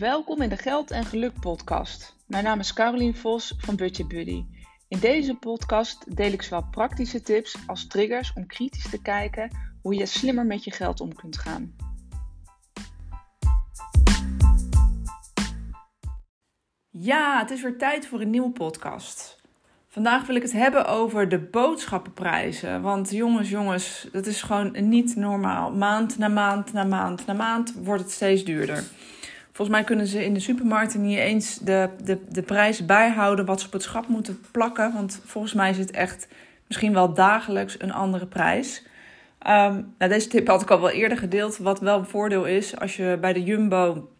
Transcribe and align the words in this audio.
Welkom 0.00 0.42
in 0.42 0.48
de 0.48 0.56
Geld 0.56 0.90
en 0.90 1.04
Geluk 1.04 1.40
podcast. 1.40 2.16
Mijn 2.26 2.44
naam 2.44 2.58
is 2.58 2.72
Carolien 2.72 3.16
Vos 3.16 3.54
van 3.58 3.76
Budget 3.76 4.08
Buddy. 4.08 4.44
In 4.88 4.98
deze 4.98 5.34
podcast 5.34 6.16
deel 6.16 6.32
ik 6.32 6.42
zowel 6.42 6.64
praktische 6.70 7.20
tips 7.20 7.56
als 7.66 7.86
triggers 7.86 8.32
om 8.34 8.46
kritisch 8.46 8.90
te 8.90 9.02
kijken 9.02 9.50
hoe 9.82 9.94
je 9.94 10.06
slimmer 10.06 10.46
met 10.46 10.64
je 10.64 10.70
geld 10.70 11.00
om 11.00 11.14
kunt 11.14 11.38
gaan. 11.38 11.74
Ja, 16.90 17.38
het 17.38 17.50
is 17.50 17.62
weer 17.62 17.78
tijd 17.78 18.06
voor 18.06 18.20
een 18.20 18.30
nieuwe 18.30 18.50
podcast. 18.50 19.40
Vandaag 19.88 20.26
wil 20.26 20.36
ik 20.36 20.42
het 20.42 20.52
hebben 20.52 20.86
over 20.86 21.28
de 21.28 21.38
boodschappenprijzen. 21.38 22.82
Want 22.82 23.10
jongens, 23.10 23.48
jongens, 23.48 24.08
dat 24.12 24.26
is 24.26 24.42
gewoon 24.42 24.88
niet 24.88 25.16
normaal. 25.16 25.72
Maand 25.72 26.18
na 26.18 26.28
maand 26.28 26.72
na 26.72 26.84
maand 26.84 27.26
na 27.26 27.32
maand 27.32 27.74
wordt 27.74 28.02
het 28.02 28.12
steeds 28.12 28.44
duurder. 28.44 28.84
Volgens 29.60 29.80
mij 29.80 29.88
kunnen 29.88 30.06
ze 30.06 30.24
in 30.24 30.34
de 30.34 30.40
supermarkten 30.40 31.00
niet 31.00 31.18
eens 31.18 31.58
de, 31.58 31.88
de, 32.04 32.18
de 32.28 32.42
prijs 32.42 32.84
bijhouden 32.84 33.44
wat 33.44 33.60
ze 33.60 33.66
op 33.66 33.72
het 33.72 33.82
schap 33.82 34.08
moeten 34.08 34.40
plakken. 34.52 34.92
Want 34.92 35.20
volgens 35.24 35.52
mij 35.52 35.70
is 35.70 35.78
het 35.78 35.90
echt 35.90 36.28
misschien 36.66 36.92
wel 36.92 37.14
dagelijks 37.14 37.80
een 37.80 37.92
andere 37.92 38.26
prijs. 38.26 38.82
Um, 39.46 39.94
nou, 39.98 40.10
deze 40.10 40.28
tip 40.28 40.46
had 40.46 40.62
ik 40.62 40.70
al 40.70 40.80
wel 40.80 40.90
eerder 40.90 41.18
gedeeld. 41.18 41.58
Wat 41.58 41.80
wel 41.80 41.98
een 41.98 42.06
voordeel 42.06 42.44
is 42.44 42.78
als 42.78 42.96
je 42.96 43.18
bij 43.20 43.32
de 43.32 43.42
Jumbo 43.42 44.10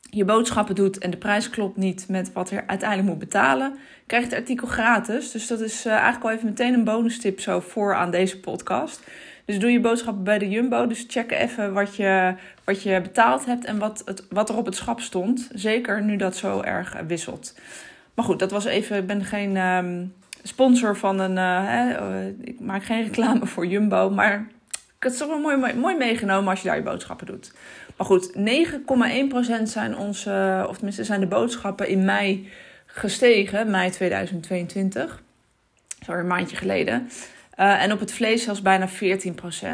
je 0.00 0.24
boodschappen 0.24 0.74
doet 0.74 0.98
en 0.98 1.10
de 1.10 1.16
prijs 1.16 1.50
klopt 1.50 1.76
niet 1.76 2.08
met 2.08 2.32
wat 2.32 2.50
je 2.50 2.66
uiteindelijk 2.66 3.08
moet 3.08 3.18
betalen, 3.18 3.78
krijg 4.06 4.24
je 4.24 4.30
het 4.30 4.38
artikel 4.38 4.66
gratis. 4.66 5.30
Dus 5.30 5.46
dat 5.46 5.60
is 5.60 5.86
uh, 5.86 5.92
eigenlijk 5.92 6.24
al 6.24 6.30
even 6.30 6.46
meteen 6.46 6.74
een 6.74 6.84
bonus 6.84 7.18
tip 7.18 7.40
zo 7.40 7.60
voor 7.60 7.94
aan 7.94 8.10
deze 8.10 8.40
podcast. 8.40 9.00
Dus 9.46 9.58
doe 9.58 9.70
je 9.70 9.80
boodschappen 9.80 10.24
bij 10.24 10.38
de 10.38 10.48
Jumbo. 10.48 10.86
Dus 10.86 11.04
check 11.08 11.32
even 11.32 11.72
wat 11.72 11.96
je, 11.96 12.34
wat 12.64 12.82
je 12.82 13.00
betaald 13.00 13.46
hebt 13.46 13.64
en 13.64 13.78
wat, 13.78 14.02
het, 14.04 14.26
wat 14.28 14.48
er 14.48 14.56
op 14.56 14.66
het 14.66 14.76
schap 14.76 15.00
stond. 15.00 15.48
Zeker 15.54 16.02
nu 16.02 16.16
dat 16.16 16.36
zo 16.36 16.60
erg 16.60 16.96
wisselt. 17.06 17.54
Maar 18.14 18.24
goed, 18.24 18.38
dat 18.38 18.50
was 18.50 18.64
even. 18.64 18.96
Ik 18.96 19.06
ben 19.06 19.24
geen 19.24 19.56
um, 19.56 20.14
sponsor 20.42 20.96
van 20.96 21.18
een. 21.18 21.36
Uh, 21.36 21.68
hè, 21.68 22.10
uh, 22.10 22.26
ik 22.40 22.60
maak 22.60 22.84
geen 22.84 23.02
reclame 23.02 23.46
voor 23.46 23.66
Jumbo. 23.66 24.10
Maar 24.10 24.34
ik 24.70 25.02
heb 25.02 25.10
het 25.10 25.18
toch 25.18 25.28
wel 25.28 25.38
mooi, 25.38 25.74
mooi 25.74 25.96
meegenomen 25.96 26.50
als 26.50 26.60
je 26.60 26.68
daar 26.68 26.76
je 26.76 26.82
boodschappen 26.82 27.26
doet. 27.26 27.52
Maar 27.96 28.06
goed, 28.06 28.32
9,1% 28.32 29.62
zijn 29.62 29.96
onze. 29.96 30.64
Of 30.68 30.74
tenminste, 30.74 31.04
zijn 31.04 31.20
de 31.20 31.26
boodschappen 31.26 31.88
in 31.88 32.04
mei 32.04 32.48
gestegen. 32.86 33.70
Mei 33.70 33.90
2022. 33.90 35.22
Sorry, 36.04 36.20
een 36.20 36.26
maandje 36.26 36.56
geleden. 36.56 37.08
Uh, 37.58 37.82
en 37.82 37.92
op 37.92 38.00
het 38.00 38.12
vlees 38.12 38.42
zelfs 38.42 38.62
bijna 38.62 38.88
14%. 38.88 38.92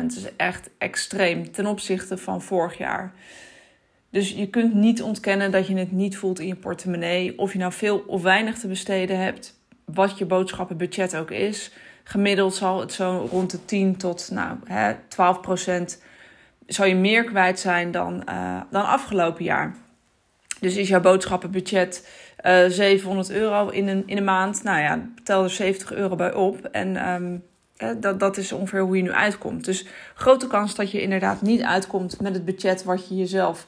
Dus 0.06 0.36
echt 0.36 0.70
extreem 0.78 1.52
ten 1.52 1.66
opzichte 1.66 2.19
van 2.19 2.42
vorig 2.42 2.78
jaar. 2.78 3.12
Dus 4.11 4.30
je 4.30 4.48
kunt 4.48 4.74
niet 4.74 5.02
ontkennen 5.02 5.50
dat 5.50 5.66
je 5.66 5.77
het 5.77 5.92
niet 5.92 6.16
voelt 6.16 6.41
in 6.41 6.47
je 6.47 6.55
portemonnee. 6.55 7.39
Of 7.39 7.52
je 7.52 7.58
nou 7.58 7.72
veel 7.72 8.05
of 8.06 8.22
weinig 8.22 8.58
te 8.58 8.69
besteden 8.69 9.19
hebt. 9.19 9.61
Wat 9.84 10.19
je 10.19 10.27
boodschappenbudget 10.27 11.16
ook 11.16 11.30
is. 11.30 11.72
Gemiddeld 12.05 12.55
zal 12.55 12.80
het 12.80 12.92
zo 12.92 13.28
rond 13.30 13.50
de 13.50 13.64
10 13.64 13.96
tot 13.96 14.28
nou, 14.33 14.56
hè, 14.64 14.94
12 15.08 15.41
procent. 15.41 16.02
Zal 16.67 16.86
je 16.86 16.94
meer 16.94 17.24
kwijt 17.24 17.61
zijn 17.61 17.91
dan, 17.91 18.22
uh, 18.28 18.61
dan 18.70 18.86
afgelopen 18.86 19.44
jaar. 19.44 19.77
Dus 20.61 20.77
is 20.77 20.89
jouw 20.89 21.00
boodschappenbudget 21.00 22.08
uh, 22.46 22.64
700 22.67 23.30
euro 23.30 23.69
in 23.69 23.89
een, 23.89 24.02
in 24.06 24.17
een 24.17 24.24
maand. 24.24 24.62
Nou 24.62 24.80
ja, 24.80 25.08
tel 25.22 25.42
er 25.42 25.50
70 25.50 25.92
euro 25.92 26.17
bij 26.17 26.34
op. 26.34 26.64
En 26.64 27.08
um, 27.08 27.42
dat, 28.00 28.20
dat 28.20 28.36
is 28.36 28.52
ongeveer 28.52 28.80
hoe 28.80 28.97
je 28.97 29.02
nu 29.02 29.12
uitkomt. 29.12 29.64
Dus 29.64 29.86
grote 30.14 30.47
kans 30.47 30.75
dat 30.75 30.91
je 30.91 31.02
inderdaad 31.02 31.42
niet 31.42 31.62
uitkomt 31.62 32.20
met 32.20 32.34
het 32.34 32.44
budget 32.44 32.84
wat 32.84 33.08
je 33.08 33.16
jezelf. 33.16 33.66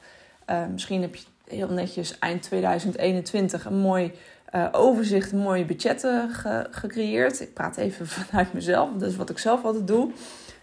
Uh, 0.49 0.65
misschien 0.71 1.01
heb 1.01 1.15
je 1.15 1.23
heel 1.47 1.69
netjes 1.69 2.19
eind 2.19 2.41
2021 2.41 3.65
een 3.65 3.77
mooi 3.77 4.11
uh, 4.55 4.67
overzicht, 4.71 5.33
mooie 5.33 5.65
budgetten 5.65 6.29
ge 6.29 6.67
gecreëerd. 6.71 7.41
Ik 7.41 7.53
praat 7.53 7.77
even 7.77 8.07
vanuit 8.17 8.53
mezelf, 8.53 8.89
dat 8.97 9.09
is 9.09 9.15
wat 9.15 9.29
ik 9.29 9.37
zelf 9.37 9.63
altijd 9.63 9.87
doe. 9.87 10.11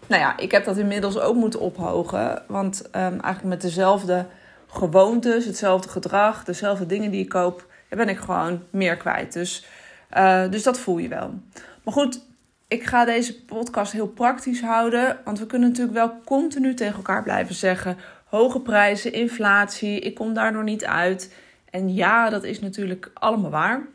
Nou 0.07 0.21
ja, 0.21 0.37
ik 0.37 0.51
heb 0.51 0.65
dat 0.65 0.77
inmiddels 0.77 1.19
ook 1.19 1.35
moeten 1.35 1.59
ophogen. 1.59 2.43
Want 2.47 2.85
um, 2.85 2.91
eigenlijk 3.01 3.43
met 3.43 3.61
dezelfde 3.61 4.25
gewoontes, 4.67 5.45
hetzelfde 5.45 5.89
gedrag, 5.89 6.43
dezelfde 6.43 6.85
dingen 6.85 7.11
die 7.11 7.23
ik 7.23 7.29
koop, 7.29 7.67
ben 7.89 8.09
ik 8.09 8.17
gewoon 8.17 8.63
meer 8.69 8.97
kwijt. 8.97 9.33
Dus, 9.33 9.65
uh, 10.17 10.49
dus 10.49 10.63
dat 10.63 10.79
voel 10.79 10.97
je 10.97 11.07
wel. 11.07 11.33
Maar 11.83 11.93
goed, 11.93 12.21
ik 12.73 12.83
ga 12.83 13.05
deze 13.05 13.43
podcast 13.43 13.91
heel 13.91 14.07
praktisch 14.07 14.61
houden. 14.61 15.17
Want 15.23 15.39
we 15.39 15.45
kunnen 15.45 15.69
natuurlijk 15.69 15.97
wel 15.97 16.13
continu 16.25 16.73
tegen 16.73 16.95
elkaar 16.95 17.23
blijven 17.23 17.55
zeggen: 17.55 17.97
hoge 18.25 18.59
prijzen, 18.59 19.13
inflatie, 19.13 19.99
ik 19.99 20.15
kom 20.15 20.33
daar 20.33 20.51
nog 20.51 20.63
niet 20.63 20.85
uit. 20.85 21.33
En 21.69 21.93
ja, 21.93 22.29
dat 22.29 22.43
is 22.43 22.59
natuurlijk 22.59 23.11
allemaal 23.13 23.49
waar. 23.49 23.87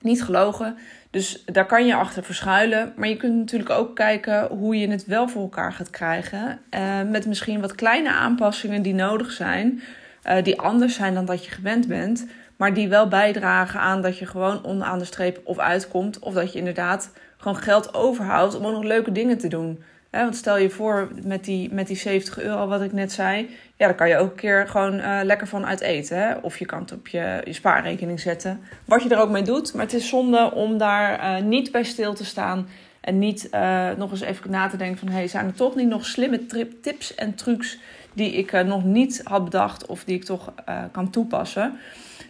Niet 0.00 0.22
gelogen. 0.22 0.76
Dus 1.10 1.44
daar 1.44 1.66
kan 1.66 1.86
je 1.86 1.94
achter 1.94 2.24
verschuilen. 2.24 2.92
Maar 2.96 3.08
je 3.08 3.16
kunt 3.16 3.36
natuurlijk 3.36 3.70
ook 3.70 3.96
kijken 3.96 4.46
hoe 4.46 4.78
je 4.78 4.88
het 4.88 5.06
wel 5.06 5.28
voor 5.28 5.42
elkaar 5.42 5.72
gaat 5.72 5.90
krijgen. 5.90 6.60
Uh, 6.70 7.02
met 7.02 7.26
misschien 7.26 7.60
wat 7.60 7.74
kleine 7.74 8.10
aanpassingen 8.10 8.82
die 8.82 8.94
nodig 8.94 9.30
zijn. 9.32 9.82
Uh, 10.24 10.42
die 10.42 10.60
anders 10.60 10.94
zijn 10.94 11.14
dan 11.14 11.24
dat 11.24 11.44
je 11.44 11.50
gewend 11.50 11.88
bent. 11.88 12.26
Maar 12.56 12.74
die 12.74 12.88
wel 12.88 13.08
bijdragen 13.08 13.80
aan 13.80 14.02
dat 14.02 14.18
je 14.18 14.26
gewoon 14.26 14.64
onderaan 14.64 14.98
de 14.98 15.04
streep 15.04 15.40
of 15.44 15.58
uitkomt. 15.58 16.18
Of 16.18 16.34
dat 16.34 16.52
je 16.52 16.58
inderdaad 16.58 17.10
gewoon 17.38 17.56
geld 17.56 17.94
overhoudt 17.94 18.56
om 18.56 18.66
ook 18.66 18.72
nog 18.72 18.82
leuke 18.82 19.12
dingen 19.12 19.38
te 19.38 19.48
doen. 19.48 19.82
want 20.10 20.36
stel 20.36 20.58
je 20.58 20.70
voor 20.70 21.08
met 21.24 21.44
die, 21.44 21.72
met 21.72 21.86
die 21.86 21.96
70 21.96 22.38
euro 22.38 22.66
wat 22.66 22.82
ik 22.82 22.92
net 22.92 23.12
zei. 23.12 23.48
Ja, 23.76 23.86
daar 23.86 23.94
kan 23.94 24.08
je 24.08 24.16
ook 24.16 24.30
een 24.30 24.36
keer 24.36 24.68
gewoon 24.68 24.94
uh, 24.94 25.20
lekker 25.22 25.46
van 25.46 25.66
uit 25.66 25.80
eten. 25.80 26.18
Hè? 26.18 26.34
Of 26.34 26.58
je 26.58 26.66
kan 26.66 26.80
het 26.80 26.92
op 26.92 27.08
je, 27.08 27.40
je 27.44 27.52
spaarrekening 27.52 28.20
zetten. 28.20 28.60
Wat 28.84 29.02
je 29.02 29.08
er 29.08 29.20
ook 29.20 29.30
mee 29.30 29.42
doet. 29.42 29.74
Maar 29.74 29.84
het 29.84 29.94
is 29.94 30.08
zonde 30.08 30.52
om 30.54 30.78
daar 30.78 31.20
uh, 31.20 31.44
niet 31.44 31.72
bij 31.72 31.82
stil 31.82 32.14
te 32.14 32.24
staan. 32.24 32.68
En 33.00 33.18
niet 33.18 33.48
uh, 33.54 33.90
nog 33.96 34.10
eens 34.10 34.20
even 34.20 34.50
na 34.50 34.68
te 34.68 34.76
denken 34.76 34.98
van... 34.98 35.08
Hey, 35.08 35.28
zijn 35.28 35.46
er 35.46 35.54
toch 35.54 35.74
niet 35.74 35.88
nog 35.88 36.06
slimme 36.06 36.46
tips 36.80 37.14
en 37.14 37.34
trucs 37.34 37.78
die 38.12 38.32
ik 38.32 38.64
nog 38.64 38.84
niet 38.84 39.20
had 39.24 39.44
bedacht... 39.44 39.86
of 39.86 40.04
die 40.04 40.16
ik 40.16 40.24
toch 40.24 40.52
kan 40.92 41.10
toepassen? 41.10 41.78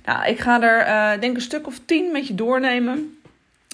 Nou, 0.04 0.26
ik 0.26 0.38
ga 0.38 0.62
er 0.62 1.20
denk 1.20 1.34
een 1.34 1.42
stuk 1.42 1.66
of 1.66 1.80
tien 1.84 2.12
met 2.12 2.26
je 2.26 2.34
doornemen 2.34 3.17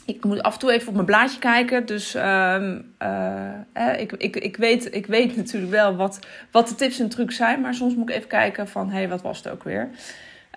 ik 0.05 0.25
moet 0.25 0.43
af 0.43 0.53
en 0.53 0.59
toe 0.59 0.73
even 0.73 0.89
op 0.89 0.95
mijn 0.95 1.07
blaadje 1.07 1.39
kijken. 1.39 1.87
Dus 1.87 2.15
uh, 2.15 2.63
uh, 3.03 4.01
ik, 4.01 4.13
ik, 4.13 4.37
ik, 4.37 4.57
weet, 4.57 4.95
ik 4.95 5.07
weet 5.07 5.37
natuurlijk 5.37 5.73
wel 5.73 5.97
wat, 5.97 6.19
wat 6.51 6.69
de 6.69 6.75
tips 6.75 7.01
en 7.01 7.09
trucs 7.09 7.37
zijn. 7.37 7.61
Maar 7.61 7.75
soms 7.75 7.95
moet 7.95 8.09
ik 8.09 8.17
even 8.17 8.29
kijken 8.29 8.69
van, 8.69 8.89
hé, 8.91 8.97
hey, 8.97 9.09
wat 9.09 9.23
was 9.23 9.37
het 9.37 9.49
ook 9.49 9.65
weer? 9.65 9.89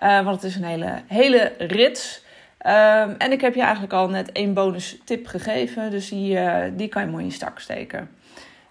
Uh, 0.02 0.24
want 0.24 0.42
het 0.42 0.50
is 0.50 0.56
een 0.56 0.64
hele, 0.64 1.00
hele 1.06 1.52
rits. 1.58 2.24
Ehm, 2.58 3.14
en 3.18 3.32
ik 3.32 3.40
heb 3.40 3.54
je 3.54 3.62
eigenlijk 3.62 3.92
al 3.92 4.08
net 4.08 4.32
één 4.32 4.54
bonus 4.54 4.98
tip 5.04 5.26
gegeven. 5.26 5.90
Dus 5.90 6.08
die, 6.08 6.38
die 6.74 6.88
kan 6.88 7.02
je 7.02 7.10
mooi 7.10 7.22
in 7.22 7.28
je 7.28 7.34
stak 7.34 7.58
steken. 7.58 8.10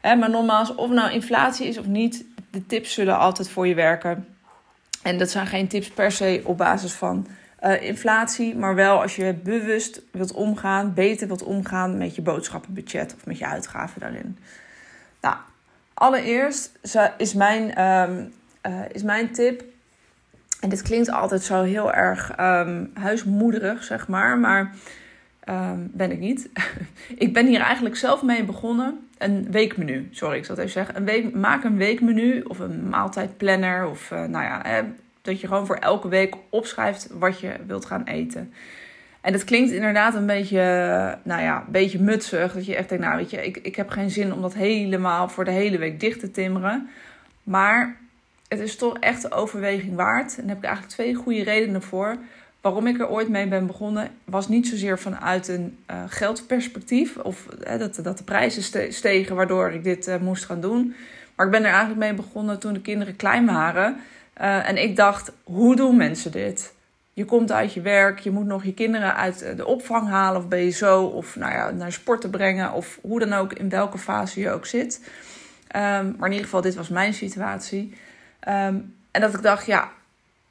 maar 0.01 0.29
nogmaals, 0.29 0.75
of 0.75 0.89
nou 0.89 1.11
inflatie 1.11 1.67
is 1.67 1.77
of 1.77 1.85
niet, 1.85 2.25
de 2.51 2.65
tips 2.65 2.93
zullen 2.93 3.17
altijd 3.17 3.49
voor 3.49 3.67
je 3.67 3.75
werken. 3.75 4.27
En 5.03 5.17
dat 5.17 5.29
zijn 5.29 5.47
geen 5.47 5.67
tips 5.67 5.89
per 5.89 6.11
se 6.11 6.41
op 6.43 6.57
basis 6.57 6.93
van 6.93 7.27
uh, 7.63 7.81
inflatie, 7.81 8.55
maar 8.55 8.75
wel 8.75 9.01
als 9.01 9.15
je 9.15 9.33
bewust 9.43 10.01
wilt 10.11 10.31
omgaan, 10.31 10.93
beter 10.93 11.27
wilt 11.27 11.43
omgaan 11.43 11.97
met 11.97 12.15
je 12.15 12.21
boodschappenbudget 12.21 13.15
of 13.15 13.25
met 13.25 13.37
je 13.37 13.45
uitgaven 13.45 13.99
daarin. 13.99 14.37
Nou, 15.21 15.35
allereerst 15.93 16.71
is 17.17 17.33
mijn, 17.33 17.81
um, 17.83 18.33
uh, 18.67 18.81
is 18.91 19.03
mijn 19.03 19.31
tip, 19.31 19.63
en 20.59 20.69
dit 20.69 20.81
klinkt 20.81 21.11
altijd 21.11 21.43
zo 21.43 21.63
heel 21.63 21.93
erg 21.93 22.39
um, 22.39 22.91
huismoederig, 22.93 23.83
zeg 23.83 24.07
maar, 24.07 24.37
maar 24.37 24.75
um, 25.49 25.89
ben 25.93 26.11
ik 26.11 26.19
niet. 26.19 26.49
ik 27.25 27.33
ben 27.33 27.47
hier 27.47 27.59
eigenlijk 27.59 27.95
zelf 27.95 28.23
mee 28.23 28.43
begonnen. 28.43 29.07
Een 29.17 29.51
weekmenu, 29.51 30.07
sorry, 30.11 30.37
ik 30.37 30.45
zal 30.45 30.55
het 30.55 30.65
even 30.65 30.85
zeggen. 30.85 31.07
Een 31.07 31.39
maak 31.39 31.63
een 31.63 31.77
weekmenu 31.77 32.41
of 32.41 32.59
een 32.59 32.89
maaltijdplanner 32.89 33.87
of 33.87 34.11
uh, 34.11 34.23
nou 34.23 34.43
ja, 34.43 34.85
dat 35.27 35.41
je 35.41 35.47
gewoon 35.47 35.65
voor 35.65 35.75
elke 35.75 36.07
week 36.07 36.35
opschrijft 36.49 37.07
wat 37.11 37.39
je 37.39 37.51
wilt 37.67 37.85
gaan 37.85 38.03
eten. 38.03 38.53
En 39.21 39.31
dat 39.31 39.43
klinkt 39.43 39.71
inderdaad 39.71 40.15
een 40.15 40.25
beetje, 40.25 40.59
nou 41.23 41.41
ja, 41.41 41.57
een 41.65 41.71
beetje 41.71 41.99
mutsig. 41.99 42.53
Dat 42.53 42.65
je 42.65 42.75
echt 42.75 42.89
denkt, 42.89 43.03
nou 43.03 43.17
weet 43.17 43.29
je, 43.29 43.45
ik, 43.45 43.57
ik 43.57 43.75
heb 43.75 43.89
geen 43.89 44.09
zin 44.09 44.33
om 44.33 44.41
dat 44.41 44.53
helemaal 44.53 45.29
voor 45.29 45.45
de 45.45 45.51
hele 45.51 45.77
week 45.77 45.99
dicht 45.99 46.19
te 46.19 46.31
timmeren. 46.31 46.89
Maar 47.43 47.97
het 48.47 48.59
is 48.59 48.75
toch 48.75 48.97
echt 48.99 49.21
de 49.21 49.31
overweging 49.31 49.95
waard. 49.95 50.29
En 50.29 50.41
daar 50.41 50.47
heb 50.49 50.57
ik 50.57 50.63
eigenlijk 50.63 50.93
twee 50.93 51.13
goede 51.13 51.43
redenen 51.43 51.81
voor. 51.81 52.17
Waarom 52.61 52.87
ik 52.87 52.99
er 52.99 53.09
ooit 53.09 53.29
mee 53.29 53.47
ben 53.47 53.67
begonnen, 53.67 54.09
was 54.23 54.47
niet 54.47 54.67
zozeer 54.67 54.99
vanuit 54.99 55.47
een 55.47 55.77
uh, 55.91 56.03
geldperspectief. 56.07 57.17
Of 57.17 57.47
uh, 57.67 57.79
dat, 57.79 57.99
dat 58.03 58.17
de 58.17 58.23
prijzen 58.23 58.91
stegen 58.93 59.35
waardoor 59.35 59.71
ik 59.71 59.83
dit 59.83 60.07
uh, 60.07 60.17
moest 60.17 60.45
gaan 60.45 60.61
doen. 60.61 60.95
Maar 61.35 61.45
ik 61.45 61.51
ben 61.51 61.63
er 61.63 61.69
eigenlijk 61.69 61.99
mee 61.99 62.13
begonnen 62.13 62.59
toen 62.59 62.73
de 62.73 62.81
kinderen 62.81 63.15
klein 63.15 63.45
waren. 63.45 63.97
Uh, 64.41 64.69
en 64.69 64.77
ik 64.83 64.95
dacht, 64.95 65.31
hoe 65.43 65.75
doen 65.75 65.97
mensen 65.97 66.31
dit? 66.31 66.73
Je 67.13 67.25
komt 67.25 67.51
uit 67.51 67.73
je 67.73 67.81
werk, 67.81 68.19
je 68.19 68.31
moet 68.31 68.45
nog 68.45 68.63
je 68.63 68.73
kinderen 68.73 69.15
uit 69.15 69.53
de 69.57 69.65
opvang 69.65 70.07
halen 70.07 70.41
of 70.41 70.47
ben 70.47 70.59
je 70.59 70.69
zo, 70.69 71.03
of 71.03 71.35
nou 71.35 71.51
ja, 71.51 71.71
naar 71.71 71.91
sporten 71.91 72.29
brengen, 72.29 72.73
of 72.73 72.99
hoe 73.01 73.19
dan 73.19 73.33
ook, 73.33 73.53
in 73.53 73.69
welke 73.69 73.97
fase 73.97 74.39
je 74.39 74.51
ook 74.51 74.65
zit. 74.65 75.01
Um, 75.75 76.15
maar 76.17 76.27
in 76.27 76.31
ieder 76.31 76.43
geval, 76.43 76.61
dit 76.61 76.75
was 76.75 76.89
mijn 76.89 77.13
situatie. 77.13 77.93
Um, 78.47 78.95
en 79.11 79.21
dat 79.21 79.33
ik 79.33 79.41
dacht, 79.41 79.65
ja, 79.65 79.91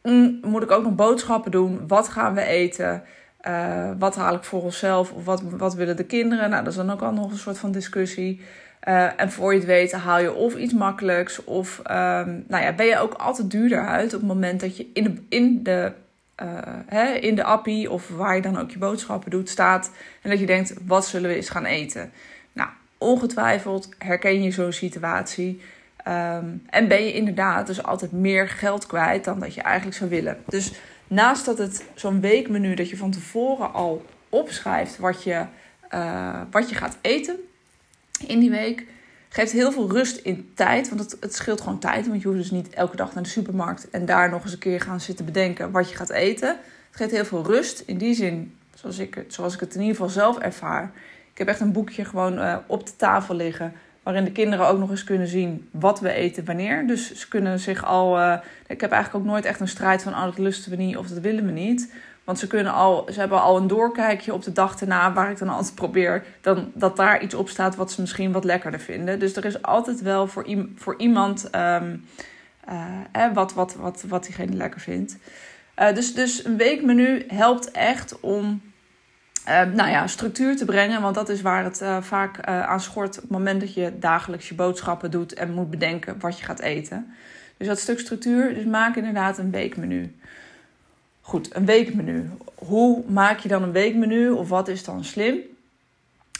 mm, 0.02 0.38
moet 0.42 0.62
ik 0.62 0.70
ook 0.70 0.82
nog 0.82 0.94
boodschappen 0.94 1.50
doen? 1.50 1.86
Wat 1.86 2.08
gaan 2.08 2.34
we 2.34 2.42
eten? 2.42 3.02
Uh, 3.48 3.90
wat 3.98 4.16
haal 4.16 4.34
ik 4.34 4.44
voor 4.44 4.62
onszelf? 4.62 5.12
Of 5.12 5.24
wat, 5.24 5.42
wat 5.42 5.74
willen 5.74 5.96
de 5.96 6.04
kinderen? 6.04 6.50
Nou, 6.50 6.64
dat 6.64 6.72
is 6.72 6.78
dan 6.78 6.90
ook 6.90 7.02
al 7.02 7.12
nog 7.12 7.30
een 7.30 7.38
soort 7.38 7.58
van 7.58 7.72
discussie. 7.72 8.40
Uh, 8.88 9.20
en 9.20 9.32
voor 9.32 9.52
je 9.52 9.58
het 9.58 9.68
weet 9.68 9.92
haal 9.92 10.20
je 10.20 10.34
of 10.34 10.56
iets 10.56 10.72
makkelijks. 10.72 11.44
Of 11.44 11.78
um, 11.78 12.44
nou 12.48 12.64
ja, 12.64 12.72
ben 12.72 12.86
je 12.86 12.98
ook 12.98 13.14
altijd 13.14 13.50
duurder 13.50 13.86
uit 13.86 14.14
op 14.14 14.20
het 14.20 14.28
moment 14.28 14.60
dat 14.60 14.76
je 14.76 14.86
in 14.92 15.04
de, 15.04 15.22
in 15.28 15.62
de, 15.62 15.92
uh, 16.42 16.48
hè, 16.86 17.12
in 17.12 17.34
de 17.34 17.44
appie 17.44 17.90
of 17.90 18.08
waar 18.08 18.36
je 18.36 18.42
dan 18.42 18.58
ook 18.58 18.70
je 18.70 18.78
boodschappen 18.78 19.30
doet 19.30 19.48
staat. 19.48 19.90
En 20.22 20.30
dat 20.30 20.38
je 20.38 20.46
denkt, 20.46 20.74
wat 20.86 21.06
zullen 21.06 21.30
we 21.30 21.36
eens 21.36 21.48
gaan 21.48 21.64
eten? 21.64 22.10
Nou, 22.52 22.68
ongetwijfeld 22.98 23.88
herken 23.98 24.42
je 24.42 24.50
zo'n 24.50 24.72
situatie. 24.72 25.60
Um, 26.08 26.62
en 26.70 26.88
ben 26.88 27.04
je 27.04 27.12
inderdaad 27.12 27.66
dus 27.66 27.82
altijd 27.82 28.12
meer 28.12 28.48
geld 28.48 28.86
kwijt 28.86 29.24
dan 29.24 29.40
dat 29.40 29.54
je 29.54 29.62
eigenlijk 29.62 29.96
zou 29.96 30.10
willen. 30.10 30.38
Dus 30.48 30.72
naast 31.06 31.44
dat 31.44 31.58
het 31.58 31.84
zo'n 31.94 32.20
weekmenu 32.20 32.74
dat 32.74 32.90
je 32.90 32.96
van 32.96 33.10
tevoren 33.10 33.72
al 33.72 34.04
opschrijft 34.28 34.98
wat 34.98 35.22
je, 35.22 35.44
uh, 35.94 36.40
wat 36.50 36.68
je 36.68 36.74
gaat 36.74 36.96
eten 37.00 37.36
in 38.26 38.40
die 38.40 38.50
week, 38.50 38.86
geeft 39.28 39.52
heel 39.52 39.72
veel 39.72 39.90
rust 39.90 40.16
in 40.16 40.50
tijd. 40.54 40.88
Want 40.88 41.16
het, 41.20 41.34
scheelt 41.34 41.60
gewoon 41.60 41.78
tijd. 41.78 42.08
Want 42.08 42.22
je 42.22 42.28
hoeft 42.28 42.40
dus 42.40 42.50
niet 42.50 42.70
elke 42.70 42.96
dag 42.96 43.14
naar 43.14 43.22
de 43.22 43.28
supermarkt 43.28 43.90
en 43.90 44.06
daar 44.06 44.30
nog 44.30 44.42
eens 44.42 44.52
een 44.52 44.58
keer 44.58 44.80
gaan 44.80 45.00
zitten 45.00 45.24
bedenken 45.24 45.70
wat 45.70 45.90
je 45.90 45.96
gaat 45.96 46.10
eten. 46.10 46.48
Het 46.48 46.96
geeft 46.96 47.10
heel 47.10 47.24
veel 47.24 47.44
rust. 47.44 47.82
In 47.86 47.98
die 47.98 48.14
zin, 48.14 48.56
zoals 48.74 48.98
ik, 48.98 49.24
zoals 49.28 49.54
ik 49.54 49.60
het 49.60 49.74
in 49.74 49.80
ieder 49.80 49.96
geval 49.96 50.10
zelf 50.10 50.38
ervaar. 50.38 50.92
Ik 51.32 51.38
heb 51.38 51.48
echt 51.48 51.60
een 51.60 51.72
boekje 51.72 52.04
gewoon 52.04 52.38
uh, 52.38 52.56
op 52.66 52.86
de 52.86 52.96
tafel 52.96 53.34
liggen 53.34 53.72
waarin 54.06 54.24
de 54.24 54.32
kinderen 54.32 54.68
ook 54.68 54.78
nog 54.78 54.90
eens 54.90 55.04
kunnen 55.04 55.26
zien 55.26 55.68
wat 55.70 56.00
we 56.00 56.12
eten 56.12 56.44
wanneer. 56.44 56.86
Dus 56.86 57.14
ze 57.14 57.28
kunnen 57.28 57.58
zich 57.58 57.84
al. 57.84 58.18
Uh, 58.18 58.36
ik 58.66 58.80
heb 58.80 58.90
eigenlijk 58.90 59.24
ook 59.24 59.30
nooit 59.30 59.44
echt 59.44 59.60
een 59.60 59.68
strijd 59.68 60.02
van 60.02 60.12
oh, 60.12 60.22
dat 60.24 60.38
lusten 60.38 60.70
we 60.70 60.76
niet 60.76 60.96
of 60.96 61.06
dat 61.06 61.18
willen 61.18 61.46
we 61.46 61.52
niet. 61.52 61.92
Want 62.26 62.38
ze, 62.38 62.46
kunnen 62.46 62.72
al, 62.72 63.08
ze 63.12 63.18
hebben 63.18 63.42
al 63.42 63.56
een 63.56 63.66
doorkijkje 63.66 64.34
op 64.34 64.42
de 64.42 64.52
dag 64.52 64.80
erna, 64.80 65.12
waar 65.12 65.30
ik 65.30 65.38
dan 65.38 65.48
altijd 65.48 65.74
probeer 65.74 66.24
dan, 66.40 66.70
dat 66.74 66.96
daar 66.96 67.22
iets 67.22 67.34
op 67.34 67.48
staat 67.48 67.76
wat 67.76 67.92
ze 67.92 68.00
misschien 68.00 68.32
wat 68.32 68.44
lekkerder 68.44 68.80
vinden. 68.80 69.18
Dus 69.18 69.36
er 69.36 69.44
is 69.44 69.62
altijd 69.62 70.02
wel 70.02 70.26
voor, 70.26 70.46
voor 70.76 70.94
iemand 70.98 71.50
um, 71.54 72.04
uh, 73.16 73.32
wat, 73.34 73.54
wat, 73.54 73.74
wat, 73.74 74.04
wat 74.08 74.24
diegene 74.24 74.56
lekker 74.56 74.80
vindt. 74.80 75.16
Uh, 75.78 75.94
dus, 75.94 76.14
dus 76.14 76.44
een 76.44 76.56
weekmenu 76.56 77.24
helpt 77.28 77.70
echt 77.70 78.20
om 78.20 78.60
uh, 79.48 79.62
nou 79.62 79.90
ja, 79.90 80.06
structuur 80.06 80.56
te 80.56 80.64
brengen. 80.64 81.02
Want 81.02 81.14
dat 81.14 81.28
is 81.28 81.42
waar 81.42 81.64
het 81.64 81.82
vaak 82.00 82.48
uh, 82.48 82.62
aan 82.62 82.80
schort 82.80 83.16
op 83.16 83.22
het 83.22 83.30
moment 83.30 83.60
dat 83.60 83.74
je 83.74 83.92
dagelijks 83.98 84.48
je 84.48 84.54
boodschappen 84.54 85.10
doet 85.10 85.34
en 85.34 85.52
moet 85.52 85.70
bedenken 85.70 86.20
wat 86.20 86.38
je 86.38 86.44
gaat 86.44 86.60
eten. 86.60 87.14
Dus 87.56 87.66
dat 87.66 87.78
stuk 87.78 87.98
structuur, 87.98 88.54
dus 88.54 88.64
maak 88.64 88.96
inderdaad 88.96 89.38
een 89.38 89.50
weekmenu. 89.50 90.14
Goed, 91.26 91.54
een 91.54 91.64
weekmenu. 91.64 92.30
Hoe 92.54 93.04
maak 93.08 93.38
je 93.38 93.48
dan 93.48 93.62
een 93.62 93.72
weekmenu 93.72 94.30
of 94.30 94.48
wat 94.48 94.68
is 94.68 94.84
dan 94.84 95.04
slim? 95.04 95.38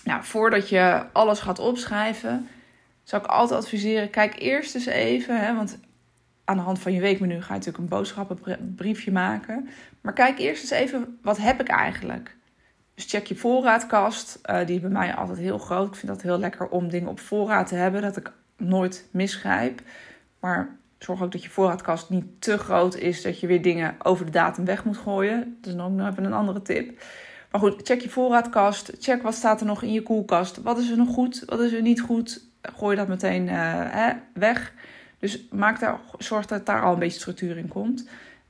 Nou, 0.04 0.24
voordat 0.24 0.68
je 0.68 1.04
alles 1.12 1.40
gaat 1.40 1.58
opschrijven, 1.58 2.48
zou 3.02 3.22
ik 3.22 3.28
altijd 3.28 3.60
adviseren: 3.60 4.10
kijk 4.10 4.38
eerst 4.38 4.74
eens 4.74 4.86
even, 4.86 5.40
hè, 5.40 5.54
want 5.54 5.78
aan 6.44 6.56
de 6.56 6.62
hand 6.62 6.78
van 6.78 6.92
je 6.92 7.00
weekmenu 7.00 7.34
ga 7.34 7.46
je 7.46 7.52
natuurlijk 7.52 7.78
een 7.78 7.88
boodschappenbriefje 7.88 9.12
maken. 9.12 9.68
Maar 10.00 10.12
kijk 10.12 10.38
eerst 10.38 10.62
eens 10.62 10.70
even, 10.70 11.18
wat 11.22 11.38
heb 11.38 11.60
ik 11.60 11.68
eigenlijk? 11.68 12.36
Dus 12.94 13.04
check 13.04 13.26
je 13.26 13.36
voorraadkast. 13.36 14.38
Uh, 14.50 14.66
die 14.66 14.74
is 14.74 14.80
bij 14.80 14.90
mij 14.90 15.14
altijd 15.14 15.38
heel 15.38 15.58
groot. 15.58 15.88
Ik 15.88 15.94
vind 15.94 16.12
dat 16.12 16.22
heel 16.22 16.38
lekker 16.38 16.68
om 16.68 16.88
dingen 16.88 17.08
op 17.08 17.20
voorraad 17.20 17.66
te 17.66 17.74
hebben. 17.74 18.02
Dat 18.02 18.16
ik 18.16 18.32
nooit 18.56 19.06
misgrijp. 19.10 19.80
Maar 20.40 20.76
zorg 20.98 21.22
ook 21.22 21.32
dat 21.32 21.42
je 21.42 21.50
voorraadkast 21.50 22.10
niet 22.10 22.24
te 22.38 22.58
groot 22.58 22.96
is. 22.96 23.22
Dat 23.22 23.40
je 23.40 23.46
weer 23.46 23.62
dingen 23.62 23.96
over 24.02 24.24
de 24.24 24.30
datum 24.30 24.64
weg 24.64 24.84
moet 24.84 24.96
gooien. 24.96 25.56
Dat 25.60 25.70
is 25.70 25.78
nog 25.78 26.10
even 26.10 26.24
een 26.24 26.32
andere 26.32 26.62
tip. 26.62 27.02
Maar 27.50 27.60
goed, 27.60 27.80
check 27.82 28.00
je 28.00 28.08
voorraadkast. 28.08 28.92
Check 28.98 29.22
wat 29.22 29.34
staat 29.34 29.60
er 29.60 29.66
nog 29.66 29.82
in 29.82 29.92
je 29.92 30.02
koelkast. 30.02 30.62
Wat 30.62 30.78
is 30.78 30.90
er 30.90 30.96
nog 30.96 31.08
goed? 31.08 31.42
Wat 31.46 31.60
is 31.60 31.72
er 31.72 31.82
niet 31.82 32.00
goed? 32.00 32.44
Gooi 32.62 32.96
dat 32.96 33.08
meteen 33.08 33.48
hè, 33.48 34.12
weg. 34.34 34.72
Dus 35.18 35.46
maak 35.50 35.80
daar, 35.80 36.00
zorg 36.18 36.46
dat 36.46 36.66
daar 36.66 36.82
al 36.82 36.92
een 36.92 36.98
beetje 36.98 37.18
structuur 37.18 37.56
in 37.56 37.68
komt. 37.68 38.08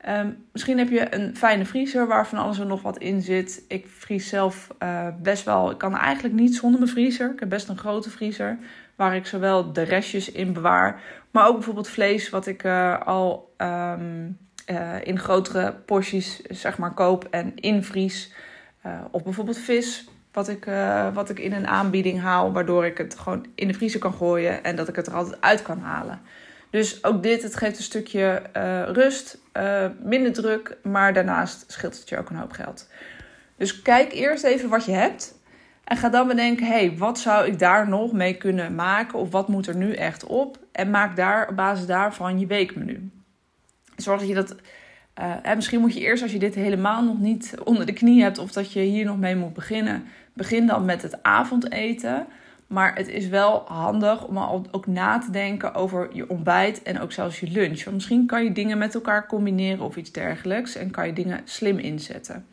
Um, 0.09 0.45
misschien 0.53 0.79
heb 0.79 0.91
je 0.91 1.15
een 1.15 1.37
fijne 1.37 1.65
vriezer 1.65 2.07
waarvan 2.07 2.39
alles 2.39 2.59
er 2.59 2.67
nog 2.67 2.83
wat 2.83 2.99
in 2.99 3.23
zit. 3.23 3.65
Ik 3.69 3.87
vries 3.89 4.29
zelf 4.29 4.69
uh, 4.83 5.09
best 5.23 5.45
wel. 5.45 5.71
Ik 5.71 5.79
kan 5.79 5.97
eigenlijk 5.97 6.35
niet 6.35 6.55
zonder 6.55 6.81
mijn 6.81 6.93
vriezer. 6.93 7.33
Ik 7.33 7.41
heb 7.41 7.49
best 7.49 7.69
een 7.69 7.79
grote 7.79 8.11
vriezer 8.11 8.59
waar 8.97 9.17
ik 9.17 9.27
zowel 9.27 9.73
de 9.73 9.83
restjes 9.83 10.33
in 10.33 10.53
bewaar, 10.53 11.01
maar 11.37 11.49
ook 11.49 11.55
bijvoorbeeld 11.55 11.89
vlees 11.89 12.31
wat 12.31 12.47
ik 12.47 12.65
uh, 12.65 13.01
al 13.01 13.55
um, 13.59 14.39
uh, 14.71 14.95
in 15.03 15.19
grotere 15.19 15.73
porties 15.73 16.41
zeg 16.43 16.79
maar 16.79 16.95
koop 16.95 17.27
en 17.31 17.53
invries. 17.55 18.33
of 19.11 19.23
bijvoorbeeld 19.23 19.59
vis 19.59 20.09
wat 20.33 20.49
ik, 20.49 20.69
wat 21.15 21.31
ik 21.31 21.39
in 21.39 21.53
een 21.53 21.67
aanbieding 21.67 22.21
haal, 22.21 22.53
waardoor 22.53 22.87
ik 22.87 22.99
het 22.99 23.19
gewoon 23.19 23.47
in 23.55 23.69
de 23.69 23.75
vriezer 23.75 24.01
kan 24.01 24.13
gooien 24.15 24.65
en 24.65 24.77
dat 24.77 24.89
ik 24.89 24.97
het 24.97 25.07
er 25.07 25.15
altijd 25.15 25.41
uit 25.41 25.63
kan 25.63 25.79
halen. 25.79 26.21
Dus 26.71 27.05
ook 27.05 27.23
dit, 27.23 27.43
het 27.43 27.57
geeft 27.57 27.77
een 27.77 27.83
stukje 27.83 28.43
uh, 28.57 28.83
rust, 28.83 29.39
uh, 29.57 29.87
minder 30.03 30.33
druk, 30.33 30.77
maar 30.83 31.13
daarnaast 31.13 31.65
scheelt 31.67 31.99
het 31.99 32.09
je 32.09 32.19
ook 32.19 32.31
een 32.31 32.37
hoop 32.37 32.53
geld. 32.53 32.89
Dus 33.57 33.83
kijk 33.83 34.13
eerst 34.13 34.45
even 34.45 34.69
wat 34.69 34.85
je 34.85 34.93
hebt 34.93 35.35
en 35.87 35.97
ga 35.97 36.09
dan 36.09 36.29
bedenken, 36.29 36.67
hé, 36.67 36.73
hey, 36.73 36.97
wat 36.97 37.19
zou 37.19 37.47
ik 37.47 37.59
daar 37.59 37.89
nog 37.89 38.13
mee 38.13 38.35
kunnen 38.35 38.75
maken 38.75 39.19
of 39.19 39.31
wat 39.31 39.49
moet 39.49 39.67
er 39.67 39.77
nu 39.77 39.93
echt 39.93 40.25
op? 40.25 40.59
En 40.73 40.91
maak 40.91 41.17
daar 41.17 41.49
op 41.49 41.57
basis 41.57 41.87
daarvan 41.87 42.39
je 42.39 42.47
weekmenu. 42.47 43.11
Zorg 43.97 44.19
dat 44.19 44.29
je 44.29 44.35
dat, 44.35 44.57
uh, 45.21 45.55
misschien 45.55 45.81
moet 45.81 45.95
je 45.95 46.01
eerst 46.01 46.23
als 46.23 46.33
je 46.33 46.39
dit 46.39 46.55
helemaal 46.55 47.05
nog 47.05 47.19
niet 47.19 47.55
onder 47.65 47.87
de 47.87 47.93
knie 47.93 48.23
hebt 48.23 48.39
of 48.39 48.53
dat 48.53 48.73
je 48.73 48.81
hier 48.81 49.05
nog 49.05 49.19
mee 49.19 49.37
moet 49.37 49.53
beginnen, 49.53 50.05
begin 50.33 50.67
dan 50.67 50.85
met 50.85 51.03
het 51.03 51.23
avondeten. 51.23 52.27
Maar 52.67 52.95
het 52.95 53.09
is 53.09 53.29
wel 53.29 53.65
handig 53.69 54.27
om 54.27 54.37
al 54.37 54.67
ook 54.71 54.87
na 54.87 55.19
te 55.19 55.31
denken 55.31 55.75
over 55.75 56.09
je 56.13 56.31
ontbijt 56.31 56.83
en 56.83 57.01
ook 57.01 57.13
zelfs 57.13 57.41
je 57.41 57.51
lunch. 57.51 57.85
Want 57.85 57.97
misschien 57.97 58.27
kan 58.27 58.45
je 58.45 58.53
dingen 58.53 58.79
met 58.79 58.95
elkaar 58.95 59.27
combineren 59.27 59.85
of 59.85 59.97
iets 59.97 60.13
dergelijks 60.13 60.77
en 60.77 60.91
kan 60.91 61.07
je 61.07 61.13
dingen 61.13 61.41
slim 61.45 61.79
inzetten. 61.79 62.47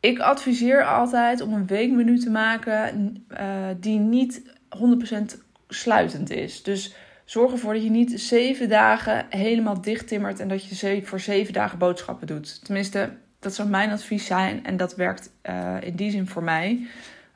Ik 0.00 0.18
adviseer 0.18 0.84
altijd 0.84 1.40
om 1.40 1.52
een 1.52 1.66
weekmenu 1.66 2.18
te 2.18 2.30
maken 2.30 3.16
uh, 3.30 3.66
die 3.76 3.98
niet 3.98 4.42
100% 4.76 5.38
sluitend 5.68 6.30
is. 6.30 6.62
Dus 6.62 6.94
zorg 7.24 7.52
ervoor 7.52 7.72
dat 7.72 7.82
je 7.82 7.90
niet 7.90 8.20
zeven 8.20 8.68
dagen 8.68 9.26
helemaal 9.30 9.80
dicht 9.80 10.08
timmert 10.08 10.40
en 10.40 10.48
dat 10.48 10.64
je 10.64 11.02
voor 11.04 11.20
zeven 11.20 11.52
dagen 11.52 11.78
boodschappen 11.78 12.26
doet. 12.26 12.64
Tenminste, 12.64 13.10
dat 13.38 13.54
zou 13.54 13.68
mijn 13.68 13.90
advies 13.90 14.26
zijn 14.26 14.64
en 14.64 14.76
dat 14.76 14.94
werkt 14.96 15.30
uh, 15.42 15.76
in 15.80 15.96
die 15.96 16.10
zin 16.10 16.26
voor 16.26 16.42
mij. 16.42 16.86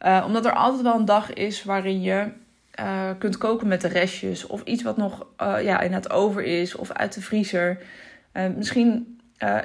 Uh, 0.02 0.24
omdat 0.26 0.44
er 0.44 0.52
altijd 0.52 0.82
wel 0.82 0.98
een 0.98 1.04
dag 1.04 1.32
is 1.32 1.64
waarin 1.64 2.02
je 2.02 2.28
kunt 3.18 3.38
koken 3.38 3.68
met 3.68 3.80
de 3.80 3.88
restjes. 3.88 4.46
Of 4.46 4.62
iets 4.64 4.82
wat 4.82 4.96
nog 4.96 5.26
ja, 5.38 5.80
in 5.80 5.92
het 5.92 6.10
over 6.10 6.42
is. 6.42 6.74
Of 6.74 6.90
uit 6.90 7.14
de 7.14 7.20
vriezer. 7.20 7.78
misschien 8.56 9.20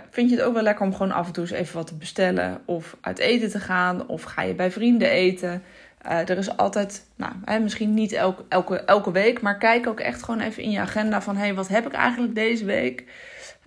vind 0.10 0.30
je 0.30 0.36
het 0.36 0.46
ook 0.46 0.54
wel 0.54 0.64
lekker 0.64 0.86
om 0.86 0.92
gewoon 0.92 1.12
af 1.12 1.28
en 1.28 1.34
toe 1.34 1.44
eens 1.44 1.52
even 1.52 1.76
wat 1.76 1.88
te 1.88 1.96
bestellen. 1.96 2.62
Of 2.66 2.98
uit 3.02 3.20
eten 3.20 3.50
te 3.50 3.60
gaan. 3.60 4.08
Of 4.08 4.24
ga 4.24 4.42
je 4.42 4.54
bij 4.54 4.72
vrienden 4.72 5.10
eten. 5.10 5.64
er 6.02 6.38
is 6.38 6.58
altijd, 6.58 7.06
nou, 7.16 7.34
hè, 7.46 7.60
misschien 7.60 7.94
niet 7.94 8.12
elke, 8.12 8.44
elke, 8.50 8.76
elke 8.76 9.12
week. 9.12 9.42
Maar 9.42 9.58
kijk 9.58 9.88
ook 9.88 10.00
echt 10.00 10.24
gewoon 10.24 10.40
even 10.42 10.64
in 10.64 10.72
je 10.72 10.80
agenda 10.80 11.22
van... 11.22 11.36
Hé, 11.36 11.42
hey, 11.42 11.54
wat 11.54 11.68
heb 11.68 11.86
ik 11.86 11.94
eigenlijk 11.94 12.36
deze 12.36 12.66
week? 12.66 13.06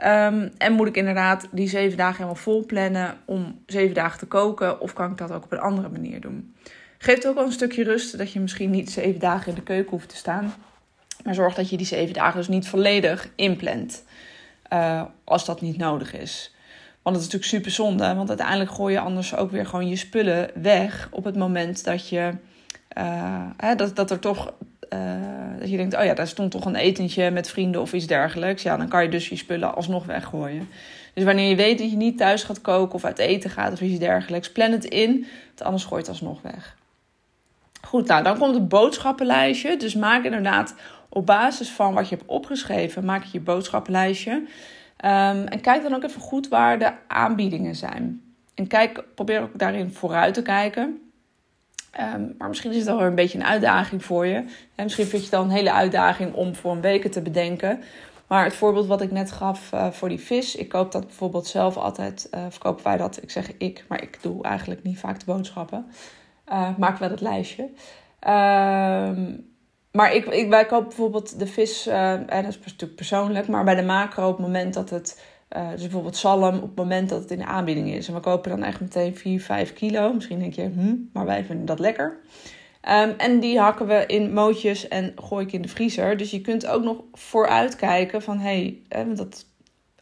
Um, 0.05 0.51
en 0.59 0.73
moet 0.73 0.89
ik 0.89 0.97
inderdaad 0.97 1.49
die 1.51 1.69
zeven 1.69 1.97
dagen 1.97 2.15
helemaal 2.15 2.35
vol 2.35 2.67
plannen 2.67 3.17
om 3.25 3.63
zeven 3.67 3.95
dagen 3.95 4.19
te 4.19 4.27
koken? 4.27 4.81
Of 4.81 4.93
kan 4.93 5.11
ik 5.11 5.19
dat 5.19 5.33
ook 5.33 5.45
op 5.45 5.53
een 5.53 5.59
andere 5.59 5.89
manier 5.89 6.21
doen? 6.21 6.55
Geeft 6.99 7.27
ook 7.27 7.35
wel 7.35 7.45
een 7.45 7.53
stukje 7.53 7.85
rust 7.85 8.19
dat 8.19 8.33
je 8.33 8.41
misschien 8.41 8.71
niet 8.71 8.91
zeven 8.91 9.21
dagen 9.21 9.49
in 9.49 9.55
de 9.55 9.63
keuken 9.63 9.91
hoeft 9.91 10.09
te 10.09 10.17
staan. 10.17 10.55
Maar 11.25 11.35
zorg 11.35 11.55
dat 11.55 11.71
je 11.71 11.77
die 11.77 11.87
zeven 11.87 12.15
dagen 12.15 12.37
dus 12.37 12.49
niet 12.49 12.69
volledig 12.69 13.29
inplant. 13.37 14.05
Uh, 14.73 15.03
als 15.25 15.45
dat 15.45 15.61
niet 15.61 15.77
nodig 15.77 16.15
is. 16.15 16.55
Want 17.03 17.17
het 17.17 17.27
is 17.27 17.33
natuurlijk 17.33 17.65
super 17.65 17.71
zonde. 17.85 18.15
Want 18.15 18.29
uiteindelijk 18.29 18.71
gooi 18.71 18.95
je 18.95 19.01
anders 19.01 19.37
ook 19.37 19.51
weer 19.51 19.67
gewoon 19.67 19.89
je 19.89 19.97
spullen 19.97 20.51
weg. 20.55 21.09
Op 21.13 21.25
het 21.25 21.37
moment 21.37 21.85
dat 21.85 22.09
je. 22.09 22.33
Uh, 22.99 23.47
hè, 23.57 23.75
dat, 23.75 23.97
dat 23.97 24.11
er 24.11 24.19
toch 24.19 24.53
uh, 24.93 25.59
dat 25.59 25.71
je 25.71 25.77
denkt, 25.77 25.97
oh 25.97 26.05
ja, 26.05 26.15
daar 26.15 26.27
stond 26.27 26.51
toch 26.51 26.65
een 26.65 26.75
etentje 26.75 27.31
met 27.31 27.51
vrienden 27.51 27.81
of 27.81 27.93
iets 27.93 28.07
dergelijks. 28.07 28.63
Ja, 28.63 28.77
dan 28.77 28.89
kan 28.89 29.03
je 29.03 29.09
dus 29.09 29.29
je 29.29 29.37
spullen 29.37 29.75
alsnog 29.75 30.07
weggooien. 30.07 30.69
Dus 31.15 31.25
wanneer 31.25 31.49
je 31.49 31.57
weet 31.57 31.79
dat 31.79 31.91
je 31.91 31.97
niet 31.97 32.19
thuis 32.19 32.43
gaat 32.43 32.61
koken 32.61 32.95
of 32.95 33.05
uit 33.05 33.19
eten 33.19 33.51
gaat 33.51 33.73
of 33.73 33.81
iets 33.81 33.99
dergelijks, 33.99 34.53
plan 34.53 34.73
het 34.73 34.85
in. 34.85 35.27
Want 35.47 35.63
anders 35.63 35.85
gooi 35.85 36.03
je 36.03 36.11
het 36.11 36.21
alsnog 36.21 36.43
weg. 36.43 36.77
Goed, 37.81 38.07
nou 38.07 38.23
dan 38.23 38.39
komt 38.39 38.55
het 38.55 38.69
boodschappenlijstje. 38.69 39.77
Dus 39.77 39.95
maak 39.95 40.25
inderdaad 40.25 40.75
op 41.09 41.27
basis 41.27 41.71
van 41.71 41.95
wat 41.95 42.09
je 42.09 42.17
hebt 42.17 42.29
opgeschreven, 42.29 43.05
maak 43.05 43.23
je 43.23 43.31
je 43.33 43.41
boodschappenlijstje. 43.41 44.33
Um, 44.33 44.47
en 45.47 45.61
kijk 45.61 45.83
dan 45.83 45.95
ook 45.95 46.05
even 46.05 46.21
goed 46.21 46.49
waar 46.49 46.79
de 46.79 46.93
aanbiedingen 47.09 47.75
zijn. 47.75 48.23
En 48.55 48.67
kijk, 48.67 49.05
probeer 49.15 49.41
ook 49.41 49.59
daarin 49.59 49.91
vooruit 49.91 50.35
te 50.35 50.43
kijken. 50.43 51.11
Um, 52.01 52.35
maar 52.39 52.49
misschien 52.49 52.71
is 52.71 52.77
het 52.77 52.87
wel 52.87 53.03
een 53.03 53.15
beetje 53.15 53.39
een 53.39 53.45
uitdaging 53.45 54.05
voor 54.05 54.27
je. 54.27 54.37
En 54.75 54.85
misschien 54.85 55.07
vind 55.07 55.23
je 55.23 55.29
het 55.29 55.39
dan 55.39 55.45
een 55.45 55.57
hele 55.57 55.73
uitdaging 55.73 56.35
om 56.35 56.55
voor 56.55 56.73
een 56.73 56.81
week 56.81 57.13
te 57.13 57.23
bedenken. 57.23 57.83
Maar 58.27 58.45
het 58.45 58.55
voorbeeld 58.55 58.87
wat 58.87 59.01
ik 59.01 59.11
net 59.11 59.33
gaf 59.33 59.73
uh, 59.73 59.91
voor 59.91 60.09
die 60.09 60.21
vis, 60.21 60.57
ik 60.57 60.69
koop 60.69 60.93
dat 60.93 61.07
bijvoorbeeld 61.07 61.47
zelf 61.47 61.77
altijd, 61.77 62.29
uh, 62.35 62.41
verkopen 62.49 62.85
wij 62.85 62.97
dat, 62.97 63.23
ik 63.23 63.31
zeg 63.31 63.57
ik, 63.57 63.85
maar 63.89 64.03
ik 64.03 64.19
doe 64.23 64.43
eigenlijk 64.43 64.83
niet 64.83 64.99
vaak 64.99 65.19
de 65.19 65.25
boodschappen. 65.25 65.87
Uh, 66.51 66.77
maak 66.79 66.99
wel 66.99 67.11
het 67.11 67.21
lijstje. 67.21 67.69
Ehm, 68.21 69.37
maar 69.93 70.15
ik, 70.15 70.25
ik, 70.27 70.49
wij 70.49 70.67
kopen 70.67 70.89
bijvoorbeeld 70.89 71.39
de 71.39 71.47
vis, 71.47 71.87
en 71.87 72.27
dat 72.27 72.47
is 72.47 72.59
natuurlijk 72.59 72.95
persoonlijk, 72.95 73.49
maar 73.49 73.65
bij 73.65 73.75
de 73.75 73.83
macro 73.83 74.29
op 74.29 74.37
het 74.37 74.47
moment 74.47 74.75
dat 74.75 74.91
het, 74.91 75.25
dus 75.49 75.81
bijvoorbeeld 75.81 76.17
zalm, 76.17 76.55
op 76.55 76.63
het 76.63 76.77
moment 76.77 77.09
dat 77.09 77.21
het 77.21 77.31
in 77.31 77.39
de 77.39 77.45
aanbieding 77.45 77.93
is. 77.93 78.09
En 78.09 78.15
we 78.15 78.21
kopen 78.21 78.51
dan 78.51 78.63
echt 78.63 78.81
meteen 78.81 79.17
4, 79.17 79.41
5 79.41 79.73
kilo. 79.73 80.13
Misschien 80.13 80.39
denk 80.39 80.55
je, 80.55 80.63
hm, 80.63 80.95
maar 81.13 81.27
wij 81.27 81.45
vinden 81.45 81.67
dat 81.67 81.79
lekker. 81.79 82.21
Um, 82.89 83.15
en 83.17 83.41
die 83.41 83.59
hakken 83.59 83.87
we 83.87 84.05
in 84.07 84.33
mootjes 84.33 84.89
en 84.89 85.13
gooi 85.17 85.47
ik 85.47 85.53
in 85.53 85.63
de 85.63 85.69
vriezer. 85.69 86.17
Dus 86.17 86.31
je 86.31 86.41
kunt 86.41 86.67
ook 86.67 86.83
nog 86.83 86.97
vooruit 87.13 87.77
kijken 87.77 88.23
van... 88.23 88.39
hé, 88.39 88.81
hey, 88.89 89.15
dat 89.15 89.47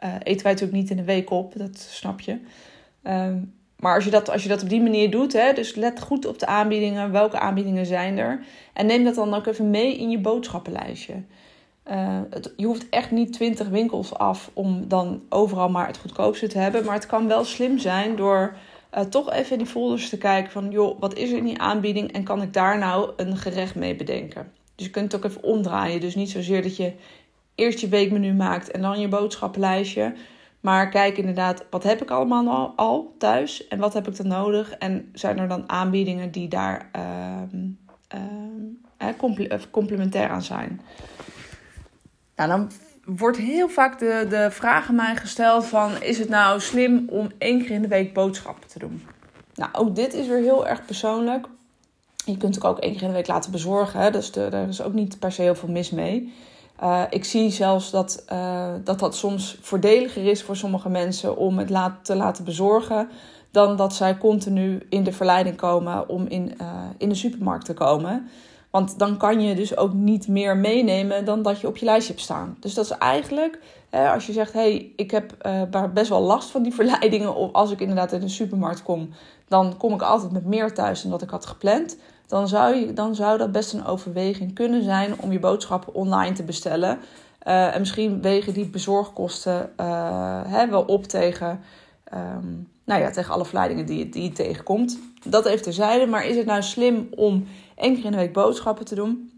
uh, 0.04 0.14
eten 0.22 0.42
wij 0.42 0.52
natuurlijk 0.52 0.78
niet 0.78 0.90
in 0.90 0.96
de 0.96 1.04
week 1.04 1.30
op, 1.30 1.52
dat 1.56 1.78
snap 1.78 2.20
je. 2.20 2.40
Um, 3.02 3.57
maar 3.78 3.94
als 3.94 4.04
je, 4.04 4.10
dat, 4.10 4.30
als 4.30 4.42
je 4.42 4.48
dat 4.48 4.62
op 4.62 4.68
die 4.68 4.82
manier 4.82 5.10
doet, 5.10 5.32
hè, 5.32 5.52
dus 5.52 5.74
let 5.74 6.00
goed 6.00 6.26
op 6.26 6.38
de 6.38 6.46
aanbiedingen. 6.46 7.12
Welke 7.12 7.38
aanbiedingen 7.38 7.86
zijn 7.86 8.18
er? 8.18 8.44
En 8.72 8.86
neem 8.86 9.04
dat 9.04 9.14
dan 9.14 9.34
ook 9.34 9.46
even 9.46 9.70
mee 9.70 9.96
in 9.96 10.10
je 10.10 10.18
boodschappenlijstje. 10.18 11.22
Het, 12.30 12.52
je 12.56 12.66
hoeft 12.66 12.88
echt 12.88 13.10
niet 13.10 13.32
20 13.32 13.68
winkels 13.68 14.14
af 14.14 14.50
om 14.52 14.88
dan 14.88 15.22
overal 15.28 15.68
maar 15.68 15.86
het 15.86 15.98
goedkoopste 15.98 16.46
te 16.46 16.58
hebben. 16.58 16.84
Maar 16.84 16.94
het 16.94 17.06
kan 17.06 17.28
wel 17.28 17.44
slim 17.44 17.78
zijn 17.78 18.16
door 18.16 18.56
uh, 18.94 19.00
toch 19.00 19.32
even 19.32 19.52
in 19.52 19.58
die 19.58 19.66
folders 19.66 20.08
te 20.08 20.18
kijken 20.18 20.52
van, 20.52 20.70
joh, 20.70 21.00
wat 21.00 21.14
is 21.14 21.30
er 21.30 21.36
in 21.36 21.44
die 21.44 21.60
aanbieding 21.60 22.12
en 22.12 22.24
kan 22.24 22.42
ik 22.42 22.52
daar 22.52 22.78
nou 22.78 23.10
een 23.16 23.36
gerecht 23.36 23.74
mee 23.74 23.96
bedenken? 23.96 24.52
Dus 24.74 24.86
je 24.86 24.92
kunt 24.92 25.12
het 25.12 25.24
ook 25.24 25.30
even 25.30 25.42
omdraaien. 25.42 26.00
Dus 26.00 26.14
niet 26.14 26.30
zozeer 26.30 26.62
dat 26.62 26.76
je 26.76 26.92
eerst 27.54 27.78
je 27.78 27.88
weekmenu 27.88 28.32
maakt 28.32 28.70
en 28.70 28.82
dan 28.82 29.00
je 29.00 29.08
boodschappenlijstje. 29.08 30.14
Maar 30.60 30.88
kijk 30.88 31.18
inderdaad, 31.18 31.64
wat 31.70 31.82
heb 31.82 32.02
ik 32.02 32.10
allemaal 32.10 32.72
al, 32.76 33.14
thuis 33.18 33.68
en 33.68 33.78
wat 33.78 33.94
heb 33.94 34.08
ik 34.08 34.16
dan 34.16 34.26
nodig? 34.26 34.72
En 34.72 35.10
zijn 35.12 35.38
er 35.38 35.48
dan 35.48 35.68
aanbiedingen 35.68 36.30
die 36.30 36.48
daar 36.48 36.90
uh, 36.96 37.60
uh, 38.98 39.58
complementair 39.70 40.28
aan 40.28 40.42
zijn? 40.42 40.80
Nou, 42.36 42.48
dan 42.48 42.70
wordt 43.04 43.38
heel 43.38 43.68
vaak 43.68 43.98
de, 43.98 44.26
de 44.28 44.50
vraag 44.50 44.88
aan 44.88 44.94
mij 44.94 45.16
gesteld 45.16 45.66
van... 45.66 46.02
is 46.02 46.18
het 46.18 46.28
nou 46.28 46.60
slim 46.60 47.04
om 47.08 47.30
één 47.38 47.58
keer 47.58 47.70
in 47.70 47.82
de 47.82 47.88
week 47.88 48.14
boodschappen 48.14 48.68
te 48.68 48.78
doen? 48.78 49.02
Nou, 49.54 49.70
ook 49.72 49.94
dit 49.94 50.14
is 50.14 50.26
weer 50.26 50.42
heel 50.42 50.66
erg 50.66 50.84
persoonlijk. 50.84 51.46
Je 52.24 52.36
kunt 52.36 52.54
het 52.54 52.64
ook 52.64 52.78
één 52.78 52.92
keer 52.92 53.02
in 53.02 53.08
de 53.08 53.14
week 53.14 53.26
laten 53.26 53.50
bezorgen. 53.50 54.00
Hè? 54.00 54.10
Dus 54.10 54.32
de, 54.32 54.48
daar 54.48 54.68
is 54.68 54.82
ook 54.82 54.92
niet 54.92 55.18
per 55.18 55.32
se 55.32 55.42
heel 55.42 55.54
veel 55.54 55.68
mis 55.68 55.90
mee. 55.90 56.32
Uh, 56.82 57.02
ik 57.10 57.24
zie 57.24 57.50
zelfs 57.50 57.90
dat, 57.90 58.24
uh, 58.32 58.68
dat 58.84 58.98
dat 58.98 59.16
soms 59.16 59.58
voordeliger 59.60 60.26
is 60.26 60.42
voor 60.42 60.56
sommige 60.56 60.88
mensen 60.88 61.36
om 61.36 61.58
het 61.58 61.70
laat, 61.70 62.04
te 62.04 62.16
laten 62.16 62.44
bezorgen. 62.44 63.08
Dan 63.50 63.76
dat 63.76 63.94
zij 63.94 64.18
continu 64.18 64.86
in 64.88 65.04
de 65.04 65.12
verleiding 65.12 65.56
komen 65.56 66.08
om 66.08 66.26
in, 66.26 66.54
uh, 66.60 66.66
in 66.98 67.08
de 67.08 67.14
supermarkt 67.14 67.64
te 67.64 67.74
komen. 67.74 68.28
Want 68.70 68.98
dan 68.98 69.16
kan 69.16 69.40
je 69.40 69.54
dus 69.54 69.76
ook 69.76 69.92
niet 69.92 70.28
meer 70.28 70.56
meenemen 70.56 71.24
dan 71.24 71.42
dat 71.42 71.60
je 71.60 71.66
op 71.66 71.76
je 71.76 71.84
lijstje 71.84 72.12
hebt 72.12 72.24
staan. 72.24 72.56
Dus 72.60 72.74
dat 72.74 72.84
is 72.84 72.90
eigenlijk, 72.90 73.58
als 73.90 74.26
je 74.26 74.32
zegt, 74.32 74.52
hé, 74.52 74.60
hey, 74.60 74.92
ik 74.96 75.10
heb 75.10 75.34
best 75.94 76.08
wel 76.08 76.20
last 76.20 76.50
van 76.50 76.62
die 76.62 76.74
verleidingen. 76.80 77.34
Of 77.34 77.52
als 77.52 77.70
ik 77.70 77.80
inderdaad 77.80 78.12
in 78.12 78.20
de 78.20 78.28
supermarkt 78.28 78.82
kom, 78.82 79.10
dan 79.48 79.76
kom 79.76 79.94
ik 79.94 80.02
altijd 80.02 80.32
met 80.32 80.44
meer 80.44 80.74
thuis 80.74 81.02
dan 81.02 81.10
dat 81.10 81.22
ik 81.22 81.30
had 81.30 81.46
gepland. 81.46 81.96
Dan 82.28 82.48
zou, 82.48 82.74
je, 82.74 82.92
dan 82.92 83.14
zou 83.14 83.38
dat 83.38 83.52
best 83.52 83.72
een 83.72 83.84
overweging 83.84 84.54
kunnen 84.54 84.82
zijn 84.82 85.20
om 85.20 85.32
je 85.32 85.38
boodschappen 85.38 85.94
online 85.94 86.34
te 86.34 86.42
bestellen. 86.42 86.98
Uh, 87.46 87.74
en 87.74 87.80
misschien 87.80 88.22
wegen 88.22 88.52
die 88.52 88.66
bezorgkosten 88.66 89.70
uh, 89.80 90.40
hè, 90.46 90.68
wel 90.68 90.82
op 90.82 91.04
tegen, 91.04 91.60
um, 92.14 92.68
nou 92.84 93.00
ja, 93.00 93.10
tegen 93.10 93.34
alle 93.34 93.44
verleidingen 93.44 93.86
die, 93.86 94.08
die 94.08 94.22
je 94.22 94.32
tegenkomt. 94.32 94.98
Dat 95.24 95.46
even 95.46 95.62
terzijde. 95.62 96.06
Maar 96.06 96.26
is 96.26 96.36
het 96.36 96.46
nou 96.46 96.62
slim 96.62 97.08
om 97.16 97.46
één 97.76 97.94
keer 97.94 98.04
in 98.04 98.10
de 98.10 98.16
week 98.16 98.32
boodschappen 98.32 98.84
te 98.84 98.94
doen. 98.94 99.32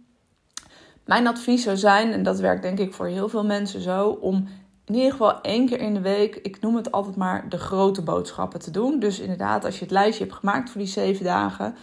Mijn 1.04 1.26
advies 1.26 1.62
zou 1.62 1.76
zijn, 1.76 2.12
en 2.12 2.22
dat 2.22 2.38
werkt 2.38 2.62
denk 2.62 2.78
ik 2.78 2.94
voor 2.94 3.06
heel 3.06 3.28
veel 3.28 3.44
mensen 3.44 3.80
zo, 3.80 4.08
om 4.08 4.48
in 4.84 4.94
ieder 4.94 5.10
geval 5.10 5.40
één 5.40 5.66
keer 5.66 5.80
in 5.80 5.94
de 5.94 6.00
week, 6.00 6.36
ik 6.36 6.60
noem 6.60 6.76
het 6.76 6.92
altijd 6.92 7.16
maar 7.16 7.48
de 7.48 7.58
grote 7.58 8.02
boodschappen 8.02 8.60
te 8.60 8.70
doen. 8.70 8.98
Dus 8.98 9.18
inderdaad, 9.18 9.64
als 9.64 9.74
je 9.74 9.84
het 9.84 9.92
lijstje 9.92 10.24
hebt 10.24 10.36
gemaakt 10.36 10.70
voor 10.70 10.80
die 10.80 10.90
zeven 10.90 11.24
dagen, 11.24 11.74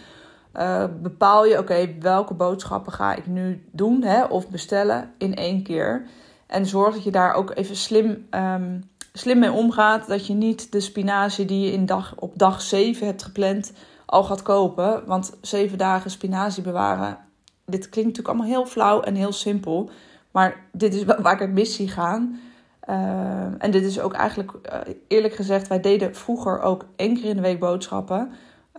uh, 0.58 0.84
bepaal 1.02 1.46
je, 1.46 1.58
oké, 1.58 1.94
welke 2.00 2.34
boodschappen 2.34 2.92
ga 2.92 3.14
ik 3.14 3.26
nu 3.26 3.64
doen 3.72 4.02
hè, 4.02 4.24
of 4.24 4.48
bestellen 4.48 5.12
in 5.18 5.34
één 5.34 5.62
keer. 5.62 6.06
En 6.46 6.66
zorg 6.66 6.94
dat 6.94 7.04
je 7.04 7.10
daar 7.10 7.34
ook 7.34 7.54
even 7.54 7.76
slim, 7.76 8.26
um, 8.30 8.90
slim 9.12 9.38
mee 9.38 9.52
omgaat. 9.52 10.06
Dat 10.06 10.26
je 10.26 10.34
niet 10.34 10.72
de 10.72 10.80
spinazie 10.80 11.44
die 11.44 11.64
je 11.64 11.72
in 11.72 11.86
dag, 11.86 12.14
op 12.16 12.38
dag 12.38 12.60
7 12.60 13.06
hebt 13.06 13.22
gepland, 13.22 13.72
al 14.06 14.24
gaat 14.24 14.42
kopen. 14.42 15.02
Want 15.06 15.36
zeven 15.40 15.78
dagen 15.78 16.10
spinazie 16.10 16.62
bewaren. 16.62 17.18
Dit 17.66 17.88
klinkt 17.88 18.10
natuurlijk 18.10 18.28
allemaal 18.28 18.56
heel 18.56 18.66
flauw 18.66 19.00
en 19.00 19.14
heel 19.14 19.32
simpel. 19.32 19.90
Maar 20.30 20.64
dit 20.72 20.94
is 20.94 21.04
waar 21.04 21.32
ik 21.32 21.38
het 21.38 21.52
mis 21.52 21.74
zie 21.74 21.88
gaan. 21.88 22.40
Uh, 22.88 23.62
en 23.62 23.70
dit 23.70 23.84
is 23.84 24.00
ook 24.00 24.12
eigenlijk, 24.12 24.52
uh, 24.52 24.94
eerlijk 25.08 25.34
gezegd, 25.34 25.68
wij 25.68 25.80
deden 25.80 26.14
vroeger 26.14 26.60
ook 26.60 26.84
één 26.96 27.14
keer 27.14 27.28
in 27.28 27.36
de 27.36 27.42
week 27.42 27.60
boodschappen. 27.60 28.32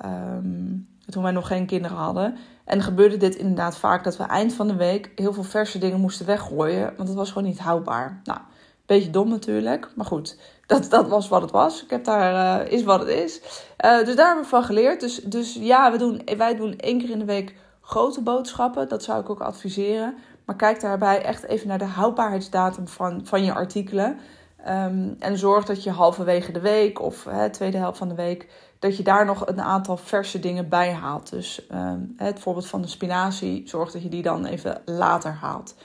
Um, 0.06 0.89
toen 1.10 1.24
wij 1.24 1.32
nog 1.32 1.48
geen 1.48 1.66
kinderen 1.66 1.98
hadden. 1.98 2.38
En 2.66 2.82
gebeurde 2.82 3.18
dit 3.18 3.36
inderdaad 3.36 3.78
vaak 3.78 4.04
dat 4.04 4.18
we 4.18 4.24
eind 4.24 4.54
van 4.54 4.68
de 4.68 4.76
week 4.76 5.12
heel 5.16 5.34
veel 5.34 5.44
verse 5.44 5.78
dingen 5.78 6.00
moesten 6.00 6.26
weggooien. 6.26 6.94
Want 6.98 7.08
het 7.08 7.18
was 7.18 7.32
gewoon 7.32 7.48
niet 7.48 7.60
houdbaar. 7.60 8.22
Nou, 8.24 8.40
beetje 8.86 9.10
dom 9.10 9.30
natuurlijk. 9.30 9.92
Maar 9.96 10.06
goed, 10.06 10.40
dat, 10.66 10.90
dat 10.90 11.08
was 11.08 11.28
wat 11.28 11.42
het 11.42 11.52
was. 11.52 11.84
Ik 11.84 11.90
heb 11.90 12.04
daar, 12.04 12.62
uh, 12.62 12.72
is 12.72 12.84
wat 12.84 13.00
het 13.00 13.10
is. 13.10 13.42
Uh, 13.86 14.06
dus 14.06 14.16
daar 14.16 14.26
hebben 14.26 14.44
we 14.44 14.50
van 14.50 14.64
geleerd. 14.64 15.00
Dus, 15.00 15.16
dus 15.16 15.54
ja, 15.54 15.92
we 15.92 15.98
doen, 15.98 16.22
wij 16.38 16.56
doen 16.56 16.78
één 16.78 17.00
keer 17.00 17.10
in 17.10 17.20
de 17.20 17.26
week 17.26 17.56
grote 17.82 18.22
boodschappen. 18.22 18.88
Dat 18.90 19.04
zou 19.04 19.22
ik 19.22 19.30
ook 19.30 19.42
adviseren. 19.42 20.18
Maar 20.46 20.56
kijk 20.56 20.82
daarbij 20.82 21.22
echt 21.22 21.44
even 21.44 21.68
naar 21.68 21.78
de 21.78 21.86
houdbaarheidsdatum 21.86 22.88
van, 22.88 23.22
van 23.24 23.44
je 23.44 23.54
artikelen. 23.54 24.18
Um, 24.68 25.16
en 25.20 25.38
zorg 25.38 25.66
dat 25.66 25.84
je 25.84 25.90
halverwege 25.90 26.52
de 26.52 26.60
week 26.60 27.02
of 27.02 27.24
hè, 27.24 27.50
tweede 27.50 27.78
helft 27.78 27.98
van 27.98 28.08
de 28.10 28.16
week, 28.16 28.48
dat 28.80 28.98
je 28.98 29.04
daar 29.04 29.26
nog 29.26 29.48
een 29.48 29.62
aantal 29.62 29.98
verse 29.98 30.40
dingen 30.40 30.70
bij 30.70 30.92
haalt. 30.94 31.30
Dus 31.30 31.68
um, 31.72 32.14
het 32.18 32.40
voorbeeld 32.40 32.68
van 32.68 32.82
de 32.82 32.88
spinazie, 32.88 33.62
zorg 33.66 33.92
dat 33.92 34.04
je 34.04 34.10
die 34.10 34.22
dan 34.22 34.46
even 34.46 34.82
later 34.86 35.32
haalt. 35.32 35.76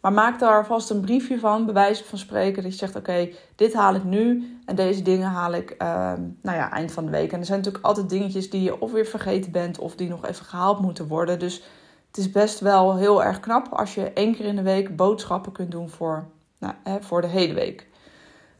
Maar 0.00 0.12
maak 0.12 0.38
daar 0.38 0.66
vast 0.66 0.90
een 0.90 1.00
briefje 1.00 1.38
van, 1.38 1.64
bij 1.64 1.74
wijze 1.74 2.04
van 2.04 2.18
spreken, 2.18 2.62
dat 2.62 2.72
je 2.72 2.78
zegt: 2.78 2.96
Oké, 2.96 3.28
dit 3.54 3.74
haal 3.74 3.94
ik 3.94 4.04
nu 4.04 4.56
en 4.64 4.76
deze 4.76 5.02
dingen 5.02 5.28
haal 5.28 5.52
ik 5.52 5.70
uh, 5.70 6.12
nou 6.42 6.56
ja, 6.56 6.70
eind 6.70 6.92
van 6.92 7.04
de 7.04 7.10
week. 7.10 7.32
En 7.32 7.38
er 7.38 7.44
zijn 7.44 7.58
natuurlijk 7.58 7.84
altijd 7.84 8.08
dingetjes 8.08 8.50
die 8.50 8.62
je 8.62 8.80
of 8.80 8.92
weer 8.92 9.06
vergeten 9.06 9.52
bent 9.52 9.78
of 9.78 9.94
die 9.94 10.08
nog 10.08 10.26
even 10.26 10.44
gehaald 10.44 10.80
moeten 10.80 11.06
worden. 11.06 11.38
Dus 11.38 11.62
het 12.06 12.16
is 12.16 12.30
best 12.30 12.60
wel 12.60 12.96
heel 12.96 13.24
erg 13.24 13.40
knap 13.40 13.68
als 13.72 13.94
je 13.94 14.12
één 14.12 14.34
keer 14.34 14.46
in 14.46 14.56
de 14.56 14.62
week 14.62 14.96
boodschappen 14.96 15.52
kunt 15.52 15.70
doen 15.70 15.88
voor, 15.88 16.26
nou, 16.58 16.74
hè, 16.84 17.02
voor 17.02 17.20
de 17.20 17.26
hele 17.26 17.54
week. 17.54 17.88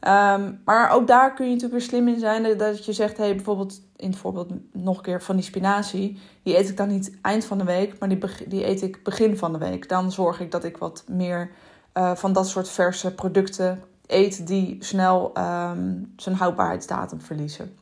Um, 0.07 0.61
maar 0.65 0.89
ook 0.89 1.07
daar 1.07 1.33
kun 1.33 1.45
je 1.45 1.51
natuurlijk 1.51 1.79
weer 1.79 1.89
slim 1.89 2.07
in 2.07 2.19
zijn. 2.19 2.57
Dat 2.57 2.85
je 2.85 2.93
zegt, 2.93 3.17
hey, 3.17 3.35
bijvoorbeeld 3.35 3.81
in 3.95 4.09
het 4.09 4.19
voorbeeld 4.19 4.51
nog 4.73 4.97
een 4.97 5.03
keer 5.03 5.21
van 5.21 5.35
die 5.35 5.45
spinazie. 5.45 6.19
Die 6.43 6.57
eet 6.57 6.69
ik 6.69 6.77
dan 6.77 6.87
niet 6.87 7.17
eind 7.21 7.45
van 7.45 7.57
de 7.57 7.63
week, 7.63 7.99
maar 7.99 8.09
die, 8.09 8.19
die 8.47 8.67
eet 8.67 8.81
ik 8.81 9.03
begin 9.03 9.37
van 9.37 9.51
de 9.51 9.57
week. 9.57 9.89
Dan 9.89 10.11
zorg 10.11 10.39
ik 10.39 10.51
dat 10.51 10.63
ik 10.63 10.77
wat 10.77 11.03
meer 11.07 11.51
uh, 11.93 12.15
van 12.15 12.33
dat 12.33 12.47
soort 12.47 12.69
verse 12.69 13.13
producten 13.13 13.83
eet 14.07 14.47
die 14.47 14.77
snel 14.79 15.31
um, 15.37 16.13
zijn 16.15 16.35
houdbaarheidsdatum 16.35 17.21
verliezen. 17.21 17.77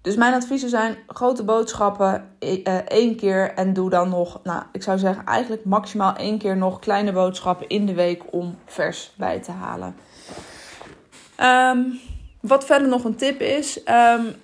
Dus 0.00 0.16
mijn 0.16 0.34
adviezen 0.34 0.68
zijn 0.68 0.96
grote 1.06 1.44
boodschappen 1.44 2.28
uh, 2.40 2.74
één 2.74 3.16
keer 3.16 3.54
en 3.54 3.72
doe 3.72 3.90
dan 3.90 4.08
nog, 4.08 4.40
nou 4.42 4.62
ik 4.72 4.82
zou 4.82 4.98
zeggen 4.98 5.24
eigenlijk 5.24 5.64
maximaal 5.64 6.14
één 6.14 6.38
keer 6.38 6.56
nog 6.56 6.78
kleine 6.78 7.12
boodschappen 7.12 7.68
in 7.68 7.86
de 7.86 7.94
week 7.94 8.22
om 8.30 8.54
vers 8.64 9.14
bij 9.16 9.40
te 9.40 9.50
halen. 9.50 9.96
Um, 11.42 12.00
wat 12.40 12.64
verder 12.64 12.88
nog 12.88 13.04
een 13.04 13.16
tip 13.16 13.40
is, 13.40 13.80
um, 13.88 14.34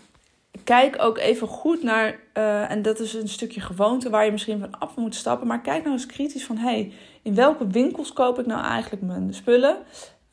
kijk 0.65 0.97
ook 1.03 1.19
even 1.19 1.49
goed 1.49 1.83
naar, 1.83 2.19
uh, 2.35 2.71
en 2.71 2.83
dat 2.83 3.01
is 3.01 3.15
een 3.15 3.29
stukje 3.29 3.61
gewoonte 3.61 4.11
waar 4.11 4.25
je 4.25 4.33
misschien 4.33 4.59
van 4.59 4.79
af 4.79 4.97
moet 4.97 5.15
stappen, 5.15 5.47
maar 5.47 5.61
kijk 5.61 5.83
nou 5.83 5.93
eens 5.93 6.07
kritisch 6.07 6.45
van, 6.45 6.57
hey, 6.57 6.93
in 7.23 7.35
welke 7.35 7.67
winkels 7.67 8.13
koop 8.13 8.39
ik 8.39 8.47
nou 8.47 8.65
eigenlijk 8.65 9.03
mijn 9.03 9.35
spullen? 9.35 9.77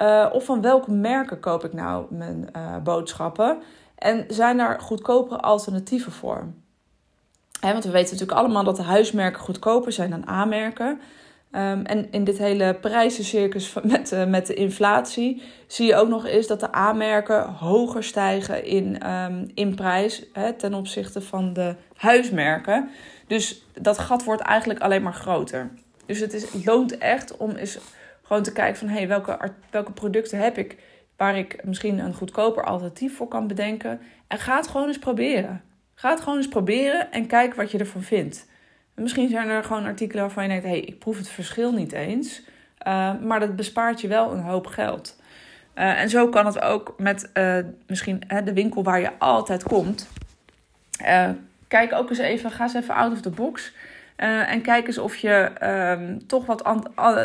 Uh, 0.02 0.30
of 0.32 0.46
van 0.46 0.62
welke 0.62 0.92
merken 0.92 1.40
koop 1.40 1.64
ik 1.64 1.74
nou 1.74 2.06
mijn 2.10 2.50
uh, 2.56 2.78
boodschappen? 2.78 3.58
En 3.96 4.26
zijn 4.28 4.58
daar 4.58 4.80
goedkopere 4.80 5.40
alternatieven 5.40 6.12
voor? 6.12 6.48
Want 7.62 7.84
we 7.84 7.92
weten 7.92 8.12
natuurlijk 8.12 8.40
allemaal 8.40 8.64
dat 8.64 8.76
de 8.76 8.84
huismerken 8.84 9.42
goedkoper 9.42 9.92
zijn 9.92 10.10
dan 10.10 10.30
A-merken. 10.30 11.00
Um, 11.52 11.86
en 11.86 12.12
in 12.12 12.24
dit 12.24 12.38
hele 12.38 12.74
prijzencircus 12.74 13.74
met, 13.84 14.12
uh, 14.12 14.26
met 14.26 14.48
de 14.48 14.54
inflatie 14.54 15.42
zie 15.68 15.88
je 15.88 15.96
ook 15.96 16.08
nog 16.08 16.26
eens 16.26 16.48
dat 16.48 16.60
de 16.60 16.72
aanmerken 16.72 17.54
hoger 17.54 18.04
stijgen 18.04 18.66
in, 18.66 19.12
um, 19.12 19.52
in 19.54 19.76
prijs 19.76 20.26
hè, 20.34 20.54
ten 20.54 20.74
opzichte 20.74 21.22
van 21.22 21.54
de 21.54 21.76
huismerken. 21.96 22.90
Dus 23.28 23.66
dat 23.82 23.98
gat 23.98 24.24
wordt 24.24 24.42
eigenlijk 24.42 24.80
alleen 24.80 25.04
maar 25.04 25.14
groter. 25.14 25.72
Dus 26.06 26.20
het, 26.20 26.34
is, 26.34 26.66
loont 26.66 26.98
echt 26.98 27.38
om 27.38 27.52
eens 27.52 27.80
Gewoon 28.30 28.44
te 28.44 28.52
kijken 28.52 28.80
van, 28.80 28.88
hey, 28.88 29.08
welke, 29.08 29.52
welke 29.72 29.92
producten 29.92 30.40
heb 30.40 30.58
ik 30.58 30.78
waar 31.18 31.38
ik 31.38 31.64
misschien 31.64 32.00
een 32.00 32.14
goedkoper 32.14 32.64
alternatief 32.64 33.16
voor 33.16 33.28
kan 33.28 33.48
bedenken. 33.48 34.02
En 34.28 34.38
ga 34.38 34.56
het 34.56 34.68
gewoon 34.68 34.88
eens 34.88 35.00
proberen. 35.00 35.62
Ga 35.94 36.10
het 36.10 36.20
gewoon 36.20 36.38
eens 36.38 36.48
proberen 36.48 37.12
en 37.12 37.28
kijk 37.28 37.56
wat 37.56 37.72
je 37.72 37.78
ervan 37.78 38.02
vindt. 38.02 38.48
Misschien 39.00 39.30
zijn 39.30 39.50
er 39.50 39.64
gewoon 39.64 39.86
artikelen 39.86 40.24
waarvan 40.24 40.44
je 40.44 40.50
denkt: 40.50 40.66
hé, 40.66 40.70
hey, 40.72 40.80
ik 40.80 41.00
proef 41.00 41.18
het 41.18 41.30
verschil 41.30 41.72
niet 41.72 41.92
eens. 41.92 42.42
Uh, 42.88 43.12
maar 43.22 43.40
dat 43.40 43.56
bespaart 43.56 44.02
je 44.02 44.08
wel 44.08 44.32
een 44.32 44.42
hoop 44.42 44.68
geld. 44.68 45.22
Uh, 45.76 46.02
en 46.02 46.10
zo 46.10 46.28
kan 46.30 46.46
het 46.46 46.62
ook 46.62 46.94
met 46.98 47.30
uh, 47.34 47.58
misschien 47.88 48.24
de 48.44 48.54
winkel 48.54 48.84
waar 48.84 49.00
je 49.00 49.12
altijd 49.18 49.64
komt. 49.64 50.08
kijk 51.68 51.94
ook 51.94 52.10
eens 52.10 52.20
even, 52.20 52.52
ga 52.52 52.64
eens 52.64 52.74
even 52.74 52.96
out 52.96 53.12
of 53.12 53.22
the 53.22 53.30
box. 53.30 53.74
en 54.16 54.62
kijk 54.62 54.88
eens 54.88 54.98
of 54.98 55.16
je 55.16 55.52
ehm, 55.60 56.18
toch 56.28 56.46
wat 56.46 56.64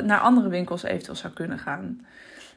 naar 0.05 0.21
andere 0.21 0.49
winkels 0.49 0.83
eventueel 0.83 1.17
zou 1.17 1.33
kunnen 1.33 1.59
gaan. 1.59 2.07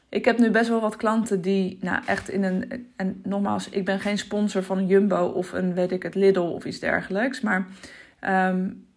Ik 0.08 0.24
heb 0.24 0.38
nu 0.38 0.50
best 0.50 0.68
wel 0.68 0.80
wat 0.80 0.96
klanten 0.96 1.40
die 1.40 1.78
nou, 1.80 2.02
echt 2.06 2.28
in 2.28 2.44
een. 2.44 2.88
En 2.96 3.20
nogmaals, 3.24 3.68
ik 3.68 3.84
ben 3.84 4.00
geen 4.00 4.18
sponsor 4.18 4.62
van 4.62 4.78
een 4.78 4.86
Jumbo 4.86 5.26
of 5.26 5.52
een 5.52 5.74
weet 5.74 5.92
ik 5.92 6.02
het 6.02 6.14
Lidl 6.14 6.40
of 6.40 6.64
iets 6.64 6.78
dergelijks. 6.78 7.40
Maar 7.40 7.66
um, 8.20 8.87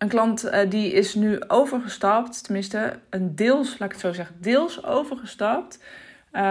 een 0.00 0.08
klant 0.08 0.44
uh, 0.44 0.58
die 0.68 0.92
is 0.92 1.14
nu 1.14 1.38
overgestapt, 1.48 2.44
tenminste 2.44 2.98
een 3.10 3.34
deels, 3.34 3.78
laat 3.78 3.88
ik 3.88 3.94
het 3.94 4.04
zo 4.04 4.12
zeggen, 4.12 4.36
deels 4.40 4.84
overgestapt 4.84 5.78
uh, 6.32 6.42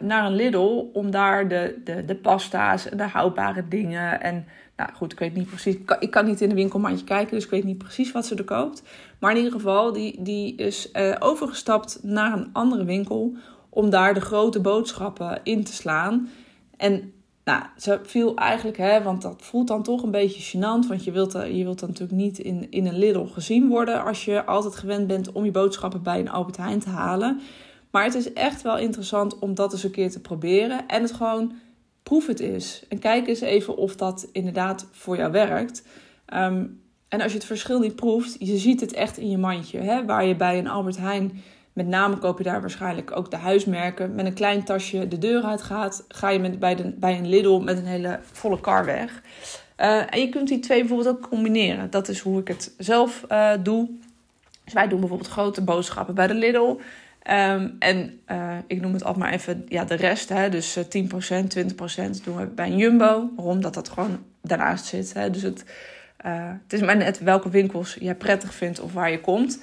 naar 0.00 0.24
een 0.24 0.34
Lidl 0.34 0.90
om 0.92 1.10
daar 1.10 1.48
de, 1.48 1.80
de, 1.84 2.04
de 2.04 2.14
pasta's 2.14 2.88
en 2.88 2.96
de 2.96 3.02
houdbare 3.02 3.68
dingen 3.68 4.20
en 4.20 4.46
nou 4.76 4.92
goed, 4.92 5.12
ik 5.12 5.18
weet 5.18 5.34
niet 5.34 5.46
precies. 5.46 5.76
Ik 5.98 6.10
kan, 6.10 6.24
niet 6.24 6.40
in 6.40 6.48
de 6.48 6.54
winkelmandje 6.54 7.04
kijken, 7.04 7.34
dus 7.34 7.44
ik 7.44 7.50
weet 7.50 7.64
niet 7.64 7.78
precies 7.78 8.12
wat 8.12 8.26
ze 8.26 8.34
er 8.34 8.44
koopt. 8.44 8.82
Maar 9.18 9.30
in 9.30 9.36
ieder 9.36 9.52
geval, 9.52 9.92
die, 9.92 10.22
die 10.22 10.54
is 10.54 10.90
uh, 10.92 11.16
overgestapt 11.18 11.98
naar 12.02 12.32
een 12.32 12.50
andere 12.52 12.84
winkel 12.84 13.36
om 13.68 13.90
daar 13.90 14.14
de 14.14 14.20
grote 14.20 14.60
boodschappen 14.60 15.40
in 15.42 15.64
te 15.64 15.72
slaan. 15.72 16.28
En 16.76 17.12
nou, 17.50 17.62
ze 17.76 18.00
viel 18.02 18.36
eigenlijk, 18.36 18.76
hè, 18.76 19.02
want 19.02 19.22
dat 19.22 19.42
voelt 19.42 19.68
dan 19.68 19.82
toch 19.82 20.02
een 20.02 20.10
beetje 20.10 20.58
gênant. 20.58 20.88
Want 20.88 21.04
je 21.04 21.10
wilt, 21.10 21.32
je 21.32 21.64
wilt 21.64 21.78
dan 21.80 21.88
natuurlijk 21.88 22.18
niet 22.18 22.38
in, 22.38 22.66
in 22.70 22.86
een 22.86 22.98
Lidl 22.98 23.24
gezien 23.24 23.68
worden 23.68 24.04
als 24.04 24.24
je 24.24 24.44
altijd 24.44 24.76
gewend 24.76 25.06
bent 25.06 25.32
om 25.32 25.44
je 25.44 25.50
boodschappen 25.50 26.02
bij 26.02 26.20
een 26.20 26.30
Albert 26.30 26.56
Heijn 26.56 26.78
te 26.78 26.88
halen. 26.88 27.40
Maar 27.90 28.04
het 28.04 28.14
is 28.14 28.32
echt 28.32 28.62
wel 28.62 28.78
interessant 28.78 29.38
om 29.38 29.54
dat 29.54 29.72
eens 29.72 29.82
een 29.82 29.90
keer 29.90 30.10
te 30.10 30.20
proberen. 30.20 30.86
En 30.86 31.02
het 31.02 31.12
gewoon 31.12 31.52
proef 32.02 32.26
het 32.26 32.40
eens. 32.40 32.84
En 32.88 32.98
kijk 32.98 33.28
eens 33.28 33.40
even 33.40 33.76
of 33.76 33.96
dat 33.96 34.28
inderdaad 34.32 34.86
voor 34.92 35.16
jou 35.16 35.32
werkt. 35.32 35.86
Ehm, 36.26 36.66
en 37.08 37.20
als 37.20 37.32
je 37.32 37.38
het 37.38 37.46
verschil 37.46 37.80
niet 37.80 37.96
proeft, 37.96 38.36
je 38.38 38.56
ziet 38.56 38.80
het 38.80 38.92
echt 38.92 39.18
in 39.18 39.30
je 39.30 39.38
mandje. 39.38 39.78
Hè? 39.78 40.04
Waar 40.04 40.24
je 40.24 40.36
bij 40.36 40.58
een 40.58 40.68
Albert 40.68 40.98
Heijn 40.98 41.42
met 41.72 41.86
name 41.86 42.16
koop 42.16 42.38
je 42.38 42.44
daar 42.44 42.60
waarschijnlijk 42.60 43.16
ook 43.16 43.30
de 43.30 43.36
huismerken. 43.36 44.14
Met 44.14 44.26
een 44.26 44.34
klein 44.34 44.64
tasje 44.64 45.08
de 45.08 45.18
deur 45.18 45.42
uit 45.42 45.62
gaat, 45.62 46.04
ga 46.08 46.28
je 46.28 46.38
met, 46.38 46.58
bij, 46.58 46.74
de, 46.74 46.92
bij 46.96 47.18
een 47.18 47.28
Lidl 47.28 47.58
met 47.58 47.78
een 47.78 47.86
hele 47.86 48.20
volle 48.32 48.60
kar 48.60 48.84
weg. 48.84 49.22
Uh, 49.80 50.14
en 50.14 50.20
je 50.20 50.28
kunt 50.28 50.48
die 50.48 50.58
twee 50.58 50.80
bijvoorbeeld 50.80 51.16
ook 51.16 51.28
combineren. 51.28 51.90
Dat 51.90 52.08
is 52.08 52.20
hoe 52.20 52.40
ik 52.40 52.48
het 52.48 52.74
zelf 52.78 53.24
uh, 53.28 53.52
doe. 53.62 53.88
Dus 54.64 54.72
wij 54.72 54.88
doen 54.88 55.00
bijvoorbeeld 55.00 55.30
grote 55.30 55.62
boodschappen 55.62 56.14
bij 56.14 56.26
de 56.26 56.34
Lidl. 56.34 56.76
Um, 57.30 57.76
en 57.78 58.20
uh, 58.30 58.56
ik 58.66 58.80
noem 58.80 58.92
het 58.92 59.04
altijd 59.04 59.24
maar 59.24 59.32
even 59.32 59.64
ja, 59.68 59.84
de 59.84 59.94
rest. 59.94 60.28
Hè, 60.28 60.48
dus 60.48 60.78
10%, 60.78 60.80
20% 60.80 60.84
doen 62.24 62.36
we 62.36 62.46
bij 62.54 62.66
een 62.66 62.76
Jumbo. 62.76 63.30
Waarom? 63.36 63.60
Dat 63.60 63.74
dat 63.74 63.88
gewoon 63.88 64.24
daarnaast 64.42 64.84
zit. 64.84 65.14
Hè. 65.14 65.30
Dus 65.30 65.42
het, 65.42 65.64
het 66.62 66.72
is 66.72 66.80
maar 66.80 66.96
net 66.96 67.18
welke 67.18 67.48
winkels 67.48 67.96
jij 68.00 68.14
prettig 68.14 68.54
vindt 68.54 68.80
of 68.80 68.92
waar 68.92 69.10
je 69.10 69.20
komt. 69.20 69.60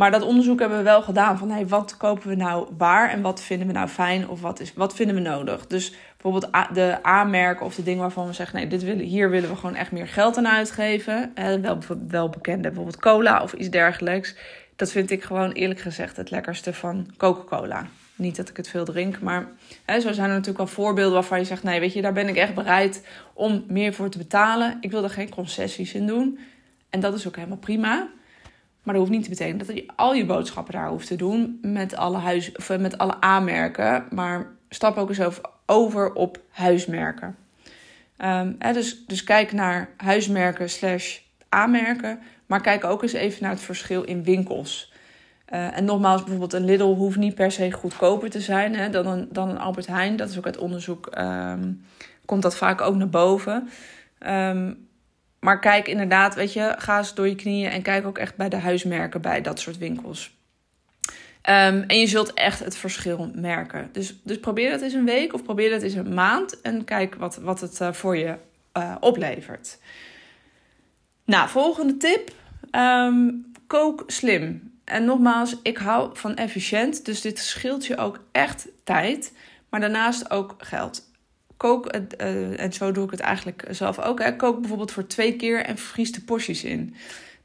Maar 0.00 0.10
dat 0.10 0.22
onderzoek 0.22 0.60
hebben 0.60 0.78
we 0.78 0.84
wel 0.84 1.02
gedaan 1.02 1.38
van 1.38 1.50
hey, 1.50 1.66
wat 1.66 1.96
kopen 1.96 2.28
we 2.28 2.34
nou 2.34 2.68
waar 2.76 3.10
en 3.10 3.20
wat 3.20 3.42
vinden 3.42 3.66
we 3.66 3.72
nou 3.72 3.88
fijn 3.88 4.28
of 4.28 4.40
wat, 4.40 4.60
is, 4.60 4.72
wat 4.74 4.94
vinden 4.94 5.16
we 5.16 5.22
nodig. 5.22 5.66
Dus 5.66 5.94
bijvoorbeeld 6.16 6.74
de 6.74 6.98
aanmerken 7.02 7.66
of 7.66 7.74
de 7.74 7.82
dingen 7.82 8.00
waarvan 8.00 8.26
we 8.26 8.32
zeggen 8.32 8.56
nee, 8.56 8.66
dit 8.66 8.82
willen, 8.82 9.04
hier 9.04 9.30
willen 9.30 9.50
we 9.50 9.56
gewoon 9.56 9.74
echt 9.74 9.92
meer 9.92 10.08
geld 10.08 10.36
aan 10.36 10.48
uitgeven. 10.48 11.32
Wel, 11.34 11.78
wel 12.08 12.28
bijvoorbeeld 12.28 12.96
cola 12.96 13.42
of 13.42 13.52
iets 13.52 13.70
dergelijks. 13.70 14.34
Dat 14.76 14.90
vind 14.90 15.10
ik 15.10 15.24
gewoon 15.24 15.52
eerlijk 15.52 15.80
gezegd 15.80 16.16
het 16.16 16.30
lekkerste 16.30 16.74
van 16.74 17.06
Coca-Cola. 17.16 17.86
Niet 18.14 18.36
dat 18.36 18.48
ik 18.48 18.56
het 18.56 18.68
veel 18.68 18.84
drink, 18.84 19.20
maar 19.20 19.48
hè, 19.84 20.00
zo 20.00 20.12
zijn 20.12 20.28
er 20.28 20.34
natuurlijk 20.34 20.58
wel 20.58 20.66
voorbeelden 20.66 21.14
waarvan 21.14 21.38
je 21.38 21.44
zegt: 21.44 21.62
nee, 21.62 21.80
weet 21.80 21.92
je, 21.92 22.02
daar 22.02 22.12
ben 22.12 22.28
ik 22.28 22.36
echt 22.36 22.54
bereid 22.54 23.06
om 23.32 23.64
meer 23.68 23.94
voor 23.94 24.08
te 24.08 24.18
betalen. 24.18 24.76
Ik 24.80 24.90
wil 24.90 25.02
er 25.02 25.10
geen 25.10 25.28
concessies 25.28 25.94
in 25.94 26.06
doen. 26.06 26.38
En 26.90 27.00
dat 27.00 27.14
is 27.14 27.26
ook 27.26 27.36
helemaal 27.36 27.56
prima. 27.56 28.08
Maar 28.82 28.94
dat 28.94 29.02
hoeft 29.02 29.16
niet 29.16 29.22
te 29.22 29.30
betekenen 29.30 29.66
dat 29.66 29.76
je 29.76 29.88
al 29.96 30.14
je 30.14 30.26
boodschappen 30.26 30.72
daar 30.72 30.88
hoeft 30.88 31.06
te 31.06 31.16
doen 31.16 31.58
met 31.62 31.96
alle, 31.96 32.18
huis, 32.18 32.52
of 32.52 32.78
met 32.78 32.98
alle 32.98 33.20
aanmerken. 33.20 34.04
Maar 34.10 34.46
stap 34.68 34.96
ook 34.96 35.08
eens 35.08 35.40
over, 35.66 36.12
op 36.12 36.40
huismerken. 36.50 37.36
Um, 38.18 38.56
hè, 38.58 38.72
dus, 38.72 39.06
dus 39.06 39.24
kijk 39.24 39.52
naar 39.52 39.88
huismerken 39.96 40.70
slash 40.70 41.18
aanmerken. 41.48 42.18
Maar 42.46 42.60
kijk 42.60 42.84
ook 42.84 43.02
eens 43.02 43.12
even 43.12 43.42
naar 43.42 43.52
het 43.52 43.60
verschil 43.60 44.02
in 44.02 44.24
winkels. 44.24 44.92
Uh, 45.52 45.76
en 45.76 45.84
nogmaals, 45.84 46.20
bijvoorbeeld 46.20 46.52
een 46.52 46.64
Lidl 46.64 46.94
hoeft 46.94 47.16
niet 47.16 47.34
per 47.34 47.52
se 47.52 47.72
goedkoper 47.72 48.30
te 48.30 48.40
zijn 48.40 48.76
hè, 48.76 48.90
dan, 48.90 49.06
een, 49.06 49.28
dan 49.32 49.48
een 49.48 49.58
Albert 49.58 49.86
Heijn. 49.86 50.16
Dat 50.16 50.30
is 50.30 50.38
ook 50.38 50.46
uit 50.46 50.58
onderzoek, 50.58 51.18
um, 51.18 51.84
komt 52.24 52.42
dat 52.42 52.56
vaak 52.56 52.80
ook 52.80 52.94
naar 52.94 53.08
boven. 53.08 53.68
Um, 54.26 54.88
maar 55.40 55.58
kijk 55.58 55.88
inderdaad, 55.88 56.34
weet 56.34 56.52
je, 56.52 56.74
ga 56.78 56.98
eens 56.98 57.14
door 57.14 57.28
je 57.28 57.34
knieën 57.34 57.70
en 57.70 57.82
kijk 57.82 58.06
ook 58.06 58.18
echt 58.18 58.36
bij 58.36 58.48
de 58.48 58.56
huismerken 58.56 59.20
bij 59.20 59.40
dat 59.40 59.60
soort 59.60 59.78
winkels. 59.78 60.38
Um, 61.48 61.82
en 61.82 61.98
je 61.98 62.06
zult 62.06 62.34
echt 62.34 62.58
het 62.58 62.76
verschil 62.76 63.30
merken. 63.34 63.88
Dus, 63.92 64.20
dus 64.24 64.40
probeer 64.40 64.70
dat 64.70 64.80
eens 64.80 64.92
een 64.92 65.04
week 65.04 65.34
of 65.34 65.42
probeer 65.42 65.70
dat 65.70 65.82
eens 65.82 65.94
een 65.94 66.14
maand 66.14 66.60
en 66.60 66.84
kijk 66.84 67.14
wat, 67.14 67.36
wat 67.36 67.60
het 67.60 67.80
uh, 67.80 67.92
voor 67.92 68.16
je 68.16 68.36
uh, 68.76 68.94
oplevert. 69.00 69.78
Nou, 71.24 71.48
volgende 71.48 71.96
tip. 71.96 72.32
Um, 72.72 73.52
kook 73.66 74.04
slim. 74.06 74.72
En 74.84 75.04
nogmaals, 75.04 75.56
ik 75.62 75.78
hou 75.78 76.10
van 76.12 76.36
efficiënt, 76.36 77.04
dus 77.04 77.20
dit 77.20 77.38
scheelt 77.38 77.86
je 77.86 77.96
ook 77.96 78.20
echt 78.32 78.68
tijd, 78.84 79.32
maar 79.68 79.80
daarnaast 79.80 80.30
ook 80.30 80.54
geld 80.58 81.09
kook, 81.60 81.96
uh, 82.20 82.60
en 82.60 82.72
zo 82.72 82.92
doe 82.92 83.04
ik 83.04 83.10
het 83.10 83.20
eigenlijk 83.20 83.64
zelf 83.70 83.98
ook. 83.98 84.32
Kook 84.36 84.60
bijvoorbeeld 84.60 84.92
voor 84.92 85.06
twee 85.06 85.36
keer 85.36 85.64
en 85.64 85.78
vries 85.78 86.12
de 86.12 86.20
porties 86.20 86.64
in. 86.64 86.94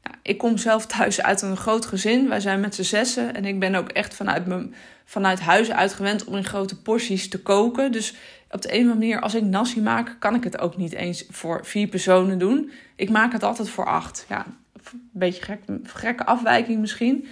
Nou, 0.02 0.16
ik 0.22 0.38
kom 0.38 0.56
zelf 0.56 0.86
thuis 0.86 1.22
uit 1.22 1.42
een 1.42 1.56
groot 1.56 1.86
gezin. 1.86 2.28
Wij 2.28 2.40
zijn 2.40 2.60
met 2.60 2.74
z'n 2.74 2.82
zessen. 2.82 3.34
En 3.34 3.44
ik 3.44 3.60
ben 3.60 3.74
ook 3.74 3.88
echt 3.88 4.14
vanuit, 4.14 4.46
mijn, 4.46 4.74
vanuit 5.04 5.40
huis 5.40 5.70
uitgewend 5.70 6.24
om 6.24 6.34
in 6.34 6.44
grote 6.44 6.80
porties 6.82 7.28
te 7.28 7.42
koken. 7.42 7.92
Dus 7.92 8.14
op 8.50 8.62
de 8.62 8.68
een 8.68 8.74
of 8.74 8.80
andere 8.82 8.98
manier, 8.98 9.20
als 9.20 9.34
ik 9.34 9.42
nasi 9.42 9.80
maak, 9.80 10.16
kan 10.18 10.34
ik 10.34 10.44
het 10.44 10.58
ook 10.58 10.76
niet 10.76 10.92
eens 10.92 11.24
voor 11.30 11.66
vier 11.66 11.88
personen 11.88 12.38
doen. 12.38 12.70
Ik 12.96 13.10
maak 13.10 13.32
het 13.32 13.42
altijd 13.42 13.68
voor 13.68 13.86
acht. 13.86 14.26
Ja, 14.28 14.46
een 14.92 15.10
beetje 15.12 15.42
gek, 15.42 15.60
gekke 15.82 16.26
afwijking 16.26 16.80
misschien. 16.80 17.26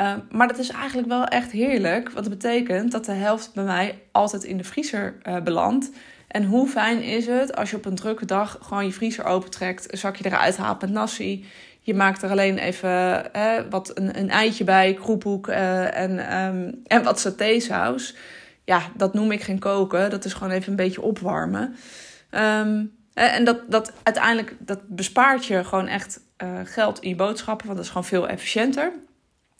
Uh, 0.00 0.14
maar 0.30 0.48
dat 0.48 0.58
is 0.58 0.70
eigenlijk 0.70 1.08
wel 1.08 1.24
echt 1.24 1.50
heerlijk. 1.50 2.10
Wat 2.10 2.28
betekent 2.28 2.92
dat 2.92 3.04
de 3.04 3.12
helft 3.12 3.54
bij 3.54 3.64
mij 3.64 3.98
altijd 4.12 4.44
in 4.44 4.56
de 4.56 4.64
vriezer 4.64 5.14
uh, 5.22 5.40
belandt. 5.40 5.90
En 6.28 6.44
hoe 6.44 6.68
fijn 6.68 7.02
is 7.02 7.26
het 7.26 7.56
als 7.56 7.70
je 7.70 7.76
op 7.76 7.84
een 7.84 7.94
drukke 7.94 8.24
dag 8.24 8.58
gewoon 8.62 8.84
je 8.84 8.92
vriezer 8.92 9.24
opentrekt, 9.24 9.92
een 9.92 9.98
zakje 9.98 10.26
eruit 10.26 10.56
haalt 10.56 10.80
met 10.80 10.90
nasi. 10.90 11.46
Je 11.80 11.94
maakt 11.94 12.22
er 12.22 12.30
alleen 12.30 12.58
even 12.58 13.22
wat 13.70 13.98
een, 13.98 14.18
een 14.18 14.30
eitje 14.30 14.64
bij, 14.64 14.94
kroephoek 14.94 15.48
uh, 15.48 15.98
en, 15.98 16.38
um, 16.38 16.80
en 16.86 17.02
wat 17.02 17.20
satésaus. 17.20 18.16
Ja, 18.64 18.82
dat 18.96 19.14
noem 19.14 19.32
ik 19.32 19.42
geen 19.42 19.58
koken. 19.58 20.10
Dat 20.10 20.24
is 20.24 20.32
gewoon 20.32 20.52
even 20.52 20.70
een 20.70 20.76
beetje 20.76 21.02
opwarmen. 21.02 21.76
Um, 22.30 22.96
en 23.14 23.44
dat, 23.44 23.60
dat 23.68 23.92
uiteindelijk 24.02 24.54
dat 24.58 24.80
bespaart 24.88 25.46
je 25.46 25.64
gewoon 25.64 25.86
echt 25.86 26.20
uh, 26.42 26.58
geld 26.64 27.00
in 27.00 27.08
je 27.08 27.14
boodschappen. 27.14 27.66
Want 27.66 27.78
dat 27.78 27.86
is 27.86 27.92
gewoon 27.92 28.08
veel 28.08 28.28
efficiënter. 28.28 28.92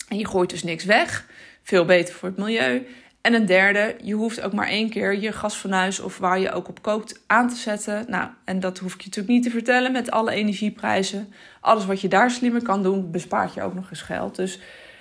En 0.09 0.19
je 0.19 0.27
gooit 0.27 0.51
dus 0.51 0.63
niks 0.63 0.85
weg. 0.85 1.27
Veel 1.63 1.85
beter 1.85 2.15
voor 2.15 2.29
het 2.29 2.39
milieu. 2.39 2.87
En 3.29 3.35
een 3.35 3.47
derde, 3.47 3.97
je 4.03 4.15
hoeft 4.15 4.41
ook 4.41 4.53
maar 4.53 4.69
één 4.69 4.91
keer 4.91 5.19
je 5.21 5.33
gasfornuis 5.33 6.01
of 6.01 6.19
waar 6.19 6.41
je 6.41 6.53
ook 6.53 6.69
op 6.69 6.83
kookt 6.83 7.23
aan 7.27 7.49
te 7.49 7.57
zetten. 7.57 8.05
Nou, 8.09 8.29
en 8.45 8.61
dat 8.61 8.79
hoef 8.79 8.95
ik 8.95 9.01
je 9.01 9.07
natuurlijk 9.07 9.35
niet 9.35 9.43
te 9.43 9.51
vertellen 9.51 9.93
met 9.93 10.11
alle 10.11 10.31
energieprijzen. 10.31 11.33
Alles 11.61 11.87
wat 11.87 12.01
je 12.01 12.09
daar 12.09 12.31
slimmer 12.31 12.63
kan 12.63 12.83
doen, 12.83 13.11
bespaart 13.11 13.55
je 13.55 13.63
ook 13.63 13.75
nog 13.75 13.91
eens 13.91 14.03
geld. 14.03 14.37
Dus, 14.37 14.61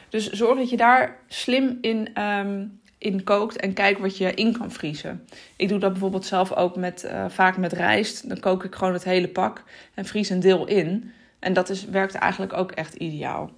dus 0.10 0.30
zorg 0.30 0.58
dat 0.58 0.70
je 0.70 0.78
daar 0.78 1.18
slim 1.28 1.78
in, 1.82 2.22
um, 2.22 2.80
in 2.98 3.24
kookt 3.24 3.58
en 3.58 3.74
kijk 3.74 3.98
wat 3.98 4.18
je 4.18 4.34
in 4.34 4.58
kan 4.58 4.72
vriezen. 4.72 5.26
Ik 5.56 5.70
doe 5.70 5.80
dat 5.80 5.92
bijvoorbeeld 5.92 6.26
zelf 6.26 6.54
ook 6.54 6.76
met, 6.76 7.04
uh, 7.06 7.26
vaak 7.30 7.58
met 7.58 7.74
rijst. 7.74 8.30
Dan 8.30 8.40
kook 8.40 8.64
ik 8.64 8.76
gewoon 8.76 8.94
het 8.94 9.04
hele 9.04 9.28
pak 9.28 9.64
en 9.94 10.06
vries 10.06 10.30
een 10.30 10.40
deel 10.40 10.68
in. 10.68 11.12
En 11.40 11.54
dat 11.54 11.70
is, 11.70 11.86
werkt 11.86 12.16
eigenlijk 12.16 12.54
ook 12.54 12.72
echt 12.72 12.94
ideaal. 12.94 13.52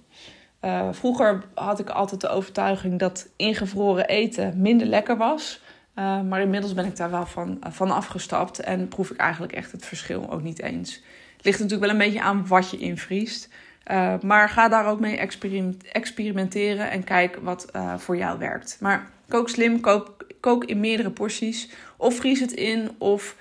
Uh, 0.64 0.88
vroeger 0.90 1.42
had 1.54 1.78
ik 1.78 1.90
altijd 1.90 2.20
de 2.20 2.28
overtuiging 2.28 2.98
dat 2.98 3.28
ingevroren 3.36 4.08
eten 4.08 4.60
minder 4.60 4.86
lekker 4.86 5.16
was. 5.16 5.60
Uh, 5.98 6.20
maar 6.20 6.40
inmiddels 6.40 6.74
ben 6.74 6.84
ik 6.84 6.96
daar 6.96 7.10
wel 7.10 7.26
van, 7.26 7.58
uh, 7.66 7.72
van 7.72 7.90
afgestapt 7.90 8.58
en 8.58 8.88
proef 8.88 9.10
ik 9.10 9.16
eigenlijk 9.16 9.52
echt 9.52 9.72
het 9.72 9.86
verschil 9.86 10.30
ook 10.30 10.42
niet 10.42 10.62
eens. 10.62 10.94
Het 11.36 11.44
ligt 11.44 11.58
natuurlijk 11.58 11.90
wel 11.90 12.00
een 12.00 12.06
beetje 12.06 12.22
aan 12.22 12.46
wat 12.46 12.70
je 12.70 12.78
invriest. 12.78 13.48
Maar 14.22 14.48
ga 14.48 14.68
daar 14.68 14.86
ook 14.86 15.00
mee 15.00 15.18
experimenteren 15.92 16.90
en 16.90 17.04
kijk 17.04 17.38
wat 17.42 17.70
voor 17.96 18.16
jou 18.16 18.38
werkt. 18.38 18.76
Maar 18.80 19.10
kook 19.28 19.48
slim, 19.48 19.80
kook, 19.80 20.26
kook 20.40 20.64
in 20.64 20.80
meerdere 20.80 21.10
porties. 21.10 21.70
Of 21.96 22.16
vries 22.16 22.40
het 22.40 22.52
in, 22.52 22.90
of 22.98 23.36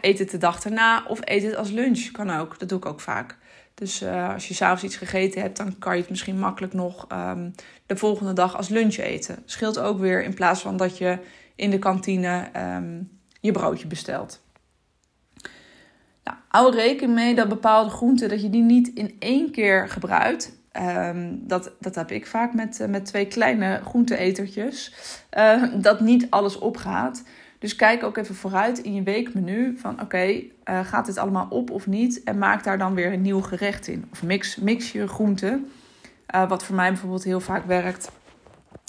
eet 0.00 0.18
het 0.18 0.30
de 0.30 0.38
dag 0.38 0.64
erna, 0.64 1.04
of 1.06 1.20
eet 1.24 1.42
het 1.42 1.56
als 1.56 1.70
lunch. 1.70 2.10
Kan 2.10 2.30
ook, 2.30 2.58
dat 2.58 2.68
doe 2.68 2.78
ik 2.78 2.86
ook 2.86 3.00
vaak. 3.00 3.36
Dus 3.78 4.02
uh, 4.02 4.32
als 4.34 4.48
je 4.48 4.54
s'avonds 4.54 4.82
iets 4.82 4.96
gegeten 4.96 5.40
hebt, 5.40 5.56
dan 5.56 5.78
kan 5.78 5.94
je 5.94 6.00
het 6.00 6.10
misschien 6.10 6.38
makkelijk 6.38 6.72
nog 6.72 7.06
um, 7.12 7.54
de 7.86 7.96
volgende 7.96 8.32
dag 8.32 8.56
als 8.56 8.68
lunch 8.68 8.96
eten. 8.96 9.42
Scheelt 9.44 9.78
ook 9.78 9.98
weer 9.98 10.22
in 10.22 10.34
plaats 10.34 10.60
van 10.60 10.76
dat 10.76 10.98
je 10.98 11.18
in 11.54 11.70
de 11.70 11.78
kantine 11.78 12.48
um, 12.76 13.10
je 13.40 13.52
broodje 13.52 13.86
bestelt. 13.86 14.42
Nou, 16.24 16.36
hou 16.48 16.74
rekening 16.74 17.14
mee 17.14 17.34
dat 17.34 17.48
bepaalde 17.48 17.90
groenten, 17.90 18.28
dat 18.28 18.42
je 18.42 18.50
die 18.50 18.62
niet 18.62 18.88
in 18.94 19.16
één 19.18 19.50
keer 19.50 19.88
gebruikt. 19.88 20.56
Um, 20.72 21.40
dat, 21.46 21.72
dat 21.80 21.94
heb 21.94 22.10
ik 22.10 22.26
vaak 22.26 22.54
met, 22.54 22.86
met 22.88 23.04
twee 23.04 23.26
kleine 23.26 23.80
groenteetertjes. 23.84 24.94
Uh, 25.38 25.64
dat 25.74 26.00
niet 26.00 26.26
alles 26.30 26.58
opgaat. 26.58 27.22
Dus 27.58 27.76
kijk 27.76 28.02
ook 28.02 28.16
even 28.16 28.34
vooruit 28.34 28.78
in 28.78 28.94
je 28.94 29.02
weekmenu 29.02 29.78
van 29.78 30.00
oké, 30.00 30.24
uh, 30.24 30.40
gaat 30.84 31.06
dit 31.06 31.18
allemaal 31.18 31.46
op 31.50 31.70
of 31.70 31.86
niet? 31.86 32.22
En 32.22 32.38
maak 32.38 32.64
daar 32.64 32.78
dan 32.78 32.94
weer 32.94 33.12
een 33.12 33.22
nieuw 33.22 33.40
gerecht 33.40 33.86
in. 33.86 34.08
Of 34.12 34.22
mix, 34.22 34.56
mix 34.56 34.92
je 34.92 35.08
groenten. 35.08 35.70
Uh, 36.34 36.48
wat 36.48 36.64
voor 36.64 36.74
mij 36.74 36.88
bijvoorbeeld 36.88 37.24
heel 37.24 37.40
vaak 37.40 37.64
werkt, 37.64 38.10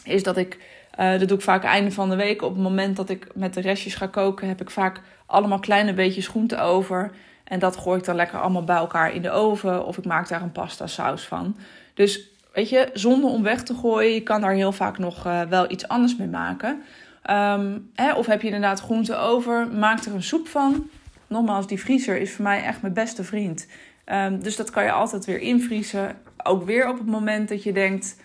is 0.04 0.24
dat 0.24 0.38
ik, 0.38 0.58
uh, 1.00 1.20
dat 1.20 1.28
doe 1.28 1.38
ik 1.38 1.44
vaak 1.44 1.64
einde 1.64 1.92
van 1.92 2.10
de 2.10 2.16
week. 2.16 2.42
Op 2.42 2.54
het 2.54 2.64
moment 2.64 2.96
dat 2.96 3.10
ik 3.10 3.28
met 3.36 3.54
de 3.54 3.62
restjes 3.62 3.96
ga 3.96 4.08
koken, 4.08 4.48
heb 4.48 4.62
ik 4.62 4.70
vaak 4.70 5.02
allemaal 5.26 5.60
kleine 5.60 5.94
beetjes 5.94 6.28
groenten 6.28 6.62
over. 6.62 7.12
En 7.44 7.60
dat 7.60 7.78
gooi 7.78 8.00
ik 8.00 8.06
dan 8.06 8.16
lekker 8.16 8.40
allemaal 8.40 8.64
bij 8.64 8.76
elkaar 8.76 9.14
in 9.14 9.22
de 9.22 9.32
oven. 9.32 9.86
Of 9.86 9.98
ik 9.98 10.06
maak 10.06 10.28
daar 10.28 10.42
een 10.42 10.52
pasta 10.52 10.88
saus 10.88 11.28
van. 11.28 11.58
Dus 11.94 12.30
weet 12.54 12.70
je, 12.70 12.90
zonder 12.94 13.30
om 13.30 13.44
weg 13.44 13.64
te 13.64 13.74
gooien, 13.74 14.14
je 14.14 14.24
kan 14.24 14.42
daar 14.42 14.54
heel 14.54 14.72
vaak 14.72 14.98
nog 14.98 15.24
wel 15.50 15.72
iets 15.72 15.88
anders 15.88 16.16
mee 16.16 16.28
maken. 16.28 16.82
Um, 17.30 17.90
hè, 17.96 18.14
of 18.14 18.26
heb 18.26 18.42
je 18.42 18.48
inderdaad 18.48 18.80
groenten 18.80 19.20
over, 19.20 19.68
maak 19.68 20.00
er 20.00 20.14
een 20.14 20.24
soep 20.24 20.48
van. 20.48 20.90
Nogmaals, 21.28 21.68
die 21.68 21.80
vriezer 21.80 22.18
is 22.18 22.32
voor 22.34 22.44
mij 22.44 22.64
echt 22.64 22.82
mijn 22.82 22.94
beste 22.94 23.24
vriend. 23.24 23.68
Um, 24.06 24.44
dus 24.44 24.56
dat 24.56 24.70
kan 24.70 24.84
je 24.84 24.92
altijd 24.92 25.26
weer 25.26 25.40
invriezen. 25.40 26.16
Ook 26.44 26.64
weer 26.64 26.90
op 26.90 26.98
het 26.98 27.08
moment 27.08 27.50
dat 27.50 27.64
je 27.64 27.74
denkt, 27.74 28.18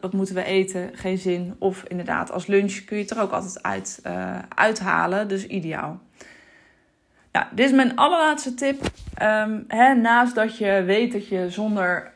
wat 0.00 0.12
moeten 0.12 0.34
we 0.34 0.44
eten? 0.44 0.90
Geen 0.92 1.18
zin. 1.18 1.54
Of 1.58 1.84
inderdaad, 1.88 2.32
als 2.32 2.46
lunch 2.46 2.84
kun 2.84 2.96
je 2.96 3.02
het 3.02 3.10
er 3.10 3.20
ook 3.20 3.32
altijd 3.32 3.62
uit, 3.62 4.00
uh, 4.06 4.38
uithalen. 4.48 5.28
Dus 5.28 5.46
ideaal. 5.46 6.00
Nou, 7.32 7.46
dit 7.52 7.66
is 7.66 7.72
mijn 7.74 7.96
allerlaatste 7.96 8.54
tip. 8.54 8.80
Um, 9.22 9.64
hè, 9.68 9.94
naast 9.94 10.34
dat 10.34 10.58
je 10.58 10.82
weet 10.86 11.12
dat 11.12 11.28
je 11.28 11.50
zonder 11.50 12.10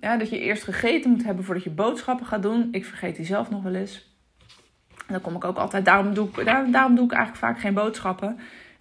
dat 0.00 0.30
je 0.30 0.38
eerst 0.38 0.62
gegeten 0.62 1.10
moet 1.10 1.24
hebben 1.24 1.44
voordat 1.44 1.64
je 1.64 1.70
boodschappen 1.70 2.26
gaat 2.26 2.42
doen. 2.42 2.68
Ik 2.72 2.84
vergeet 2.84 3.16
die 3.16 3.26
zelf 3.26 3.50
nog 3.50 3.62
wel 3.62 3.74
eens. 3.74 4.07
Dan 5.08 5.20
kom 5.20 5.34
ik 5.34 5.44
ook 5.44 5.56
altijd, 5.56 5.84
daarom 5.84 6.14
doe 6.14 6.28
ik, 6.28 6.44
daar, 6.44 6.70
daarom 6.70 6.94
doe 6.94 7.04
ik 7.04 7.12
eigenlijk 7.12 7.44
vaak 7.44 7.60
geen 7.60 7.74
boodschappen. 7.74 8.38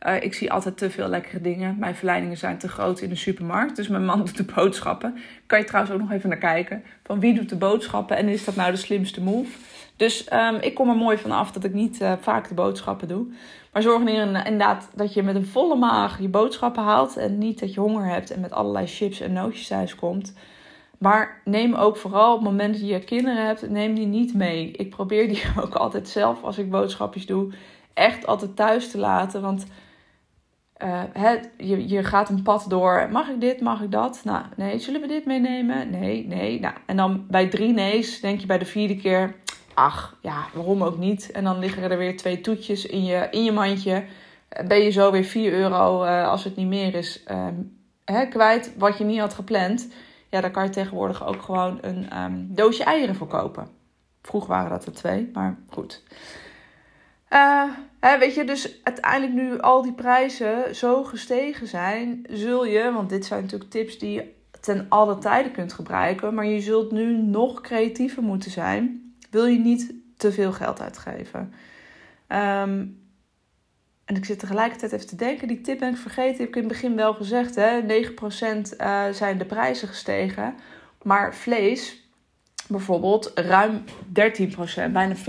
Uh, 0.07 0.23
ik 0.23 0.33
zie 0.33 0.51
altijd 0.51 0.77
te 0.77 0.89
veel 0.89 1.07
lekkere 1.07 1.41
dingen. 1.41 1.75
Mijn 1.79 1.95
verleidingen 1.95 2.37
zijn 2.37 2.57
te 2.57 2.67
groot 2.67 2.99
in 2.99 3.09
de 3.09 3.15
supermarkt. 3.15 3.75
Dus 3.75 3.87
mijn 3.87 4.05
man 4.05 4.19
doet 4.25 4.37
de 4.37 4.53
boodschappen. 4.55 5.17
Kan 5.45 5.59
je 5.59 5.65
trouwens 5.65 5.93
ook 5.93 6.01
nog 6.01 6.11
even 6.11 6.29
naar 6.29 6.37
kijken. 6.37 6.83
Van 7.03 7.19
wie 7.19 7.33
doet 7.33 7.49
de 7.49 7.55
boodschappen 7.55 8.17
en 8.17 8.27
is 8.27 8.45
dat 8.45 8.55
nou 8.55 8.71
de 8.71 8.77
slimste 8.77 9.21
move? 9.21 9.57
Dus 9.95 10.33
um, 10.33 10.55
ik 10.55 10.73
kom 10.73 10.89
er 10.89 10.95
mooi 10.95 11.17
van 11.17 11.31
af 11.31 11.51
dat 11.51 11.63
ik 11.63 11.73
niet 11.73 12.01
uh, 12.01 12.13
vaak 12.21 12.47
de 12.47 12.53
boodschappen 12.53 13.07
doe. 13.07 13.25
Maar 13.71 13.81
zorg 13.81 14.01
er 14.03 14.45
inderdaad 14.45 14.89
dat 14.95 15.13
je 15.13 15.23
met 15.23 15.35
een 15.35 15.45
volle 15.45 15.75
maag 15.75 16.19
je 16.21 16.27
boodschappen 16.27 16.83
haalt. 16.83 17.17
En 17.17 17.37
niet 17.37 17.59
dat 17.59 17.73
je 17.73 17.79
honger 17.79 18.05
hebt 18.05 18.31
en 18.31 18.39
met 18.39 18.51
allerlei 18.51 18.87
chips 18.87 19.19
en 19.19 19.33
nootjes 19.33 19.67
thuis 19.67 19.95
komt. 19.95 20.33
Maar 20.97 21.41
neem 21.43 21.73
ook 21.73 21.97
vooral 21.97 22.33
op 22.33 22.39
het 22.39 22.49
moment 22.49 22.79
dat 22.79 22.89
je 22.89 22.99
kinderen 22.99 23.45
hebt, 23.45 23.69
neem 23.69 23.93
die 23.95 24.05
niet 24.05 24.33
mee. 24.33 24.71
Ik 24.71 24.89
probeer 24.89 25.27
die 25.27 25.43
ook 25.63 25.75
altijd 25.75 26.09
zelf, 26.09 26.43
als 26.43 26.57
ik 26.57 26.69
boodschapjes 26.69 27.25
doe, 27.25 27.53
echt 27.93 28.27
altijd 28.27 28.55
thuis 28.55 28.91
te 28.91 28.97
laten. 28.97 29.41
Want 29.41 29.65
uh, 30.83 31.03
je, 31.57 31.87
je 31.87 32.03
gaat 32.03 32.29
een 32.29 32.41
pad 32.41 32.65
door. 32.67 33.07
Mag 33.11 33.29
ik 33.29 33.41
dit? 33.41 33.61
Mag 33.61 33.81
ik 33.81 33.91
dat? 33.91 34.21
Nou, 34.23 34.45
nee. 34.55 34.79
Zullen 34.79 35.01
we 35.01 35.07
dit 35.07 35.25
meenemen? 35.25 35.89
Nee, 35.89 36.27
nee. 36.27 36.59
Nou, 36.59 36.73
en 36.85 36.97
dan 36.97 37.25
bij 37.29 37.47
drie 37.47 37.73
nee's 37.73 38.19
denk 38.19 38.39
je 38.39 38.47
bij 38.47 38.57
de 38.57 38.65
vierde 38.65 38.95
keer... 38.95 39.35
Ach, 39.73 40.17
ja, 40.21 40.45
waarom 40.53 40.83
ook 40.83 40.97
niet? 40.97 41.31
En 41.31 41.43
dan 41.43 41.59
liggen 41.59 41.91
er 41.91 41.97
weer 41.97 42.17
twee 42.17 42.41
toetjes 42.41 42.85
in 42.85 43.05
je, 43.05 43.27
in 43.31 43.43
je 43.43 43.51
mandje. 43.51 44.03
Ben 44.67 44.83
je 44.83 44.89
zo 44.89 45.11
weer 45.11 45.23
4 45.23 45.53
euro, 45.53 46.03
uh, 46.03 46.27
als 46.27 46.43
het 46.43 46.55
niet 46.55 46.67
meer 46.67 46.95
is, 46.95 47.23
uh, 48.05 48.29
kwijt 48.29 48.73
wat 48.77 48.97
je 48.97 49.03
niet 49.03 49.19
had 49.19 49.33
gepland 49.33 49.87
ja, 50.29 50.41
daar 50.41 50.51
kan 50.51 50.63
je 50.63 50.69
tegenwoordig 50.69 51.25
ook 51.25 51.41
gewoon 51.41 51.77
een 51.81 52.23
um, 52.23 52.47
doosje 52.49 52.83
eieren 52.83 53.15
voor 53.15 53.27
kopen. 53.27 53.67
Vroeger 54.21 54.49
waren 54.49 54.69
dat 54.69 54.85
er 54.85 54.93
twee, 54.93 55.29
maar 55.33 55.57
goed. 55.69 56.03
Uh, 57.29 57.63
hè, 57.99 58.17
weet 58.17 58.35
je, 58.35 58.43
dus 58.43 58.79
uiteindelijk 58.83 59.33
nu 59.33 59.59
al 59.59 59.81
die 59.81 59.93
prijzen 59.93 60.75
zo 60.75 61.03
gestegen 61.03 61.67
zijn, 61.67 62.25
zul 62.29 62.65
je, 62.65 62.91
want 62.91 63.09
dit 63.09 63.25
zijn 63.25 63.41
natuurlijk 63.41 63.71
tips 63.71 63.97
die 63.97 64.11
je 64.11 64.35
ten 64.61 64.85
alle 64.89 65.17
tijden 65.17 65.51
kunt 65.51 65.73
gebruiken, 65.73 66.33
maar 66.33 66.45
je 66.45 66.61
zult 66.61 66.91
nu 66.91 67.17
nog 67.17 67.61
creatiever 67.61 68.23
moeten 68.23 68.51
zijn. 68.51 69.13
Wil 69.29 69.45
je 69.45 69.59
niet 69.59 69.93
te 70.17 70.31
veel 70.31 70.51
geld 70.51 70.81
uitgeven? 70.81 71.53
Um, 72.27 73.06
en 74.07 74.15
ik 74.15 74.25
zit 74.25 74.39
tegelijkertijd 74.39 74.91
even 74.91 75.07
te 75.07 75.15
denken, 75.15 75.47
die 75.47 75.61
tip 75.61 75.79
ben 75.79 75.89
ik 75.89 75.97
vergeten. 75.97 76.37
Heb 76.37 76.47
ik 76.47 76.55
in 76.55 76.63
het 76.63 76.71
begin 76.71 76.95
wel 76.95 77.13
gezegd, 77.13 77.55
hè? 77.55 77.81
9% 77.81 77.85
uh, 77.87 79.07
eh, 79.07 79.13
zijn 79.13 79.37
de 79.37 79.45
prijzen 79.45 79.87
gestegen. 79.87 80.55
Maar 81.03 81.35
vlees, 81.35 82.09
bijvoorbeeld, 82.67 83.31
ruim 83.35 83.83
13%, 83.83 84.91
bijna 84.91 85.15
14%. 85.15 85.19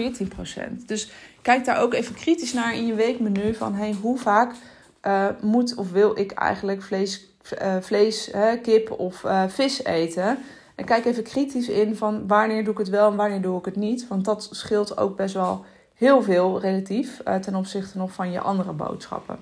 Dus 0.87 1.11
kijk 1.43 1.64
daar 1.64 1.81
ook 1.81 1.95
even 1.95 2.14
kritisch 2.14 2.53
naar 2.53 2.75
in 2.75 2.87
je 2.87 2.95
weekmenu. 2.95 3.55
Van 3.55 3.75
hey, 3.75 3.95
hoe 4.01 4.19
vaak 4.19 4.55
uh, 5.03 5.27
moet 5.41 5.75
of 5.75 5.91
wil 5.91 6.19
ik 6.19 6.33
eigenlijk 6.33 6.83
vlees, 6.83 7.27
uh, 7.62 7.77
vlees 7.81 8.31
kip 8.62 8.91
of 8.91 9.25
vis 9.49 9.85
eten? 9.85 10.38
En 10.75 10.85
kijk 10.85 11.05
even 11.05 11.23
kritisch 11.23 11.69
in 11.69 11.97
van 11.97 12.27
wanneer 12.27 12.64
doe 12.64 12.73
ik 12.73 12.79
het 12.79 12.88
wel 12.88 13.11
en 13.11 13.17
wanneer 13.17 13.43
doe 13.43 13.59
ik 13.59 13.64
het 13.64 13.77
niet. 13.77 14.09
Want 14.09 14.25
dat 14.25 14.49
scheelt 14.51 14.99
ook 14.99 15.17
best 15.17 15.35
wel 15.35 15.64
heel 15.99 16.23
veel 16.23 16.61
relatief 16.61 17.21
uh, 17.29 17.35
ten 17.35 17.55
opzichte 17.55 17.99
nog 17.99 18.13
van 18.13 18.31
je 18.31 18.41
andere 18.41 18.73
boodschappen. 18.73 19.39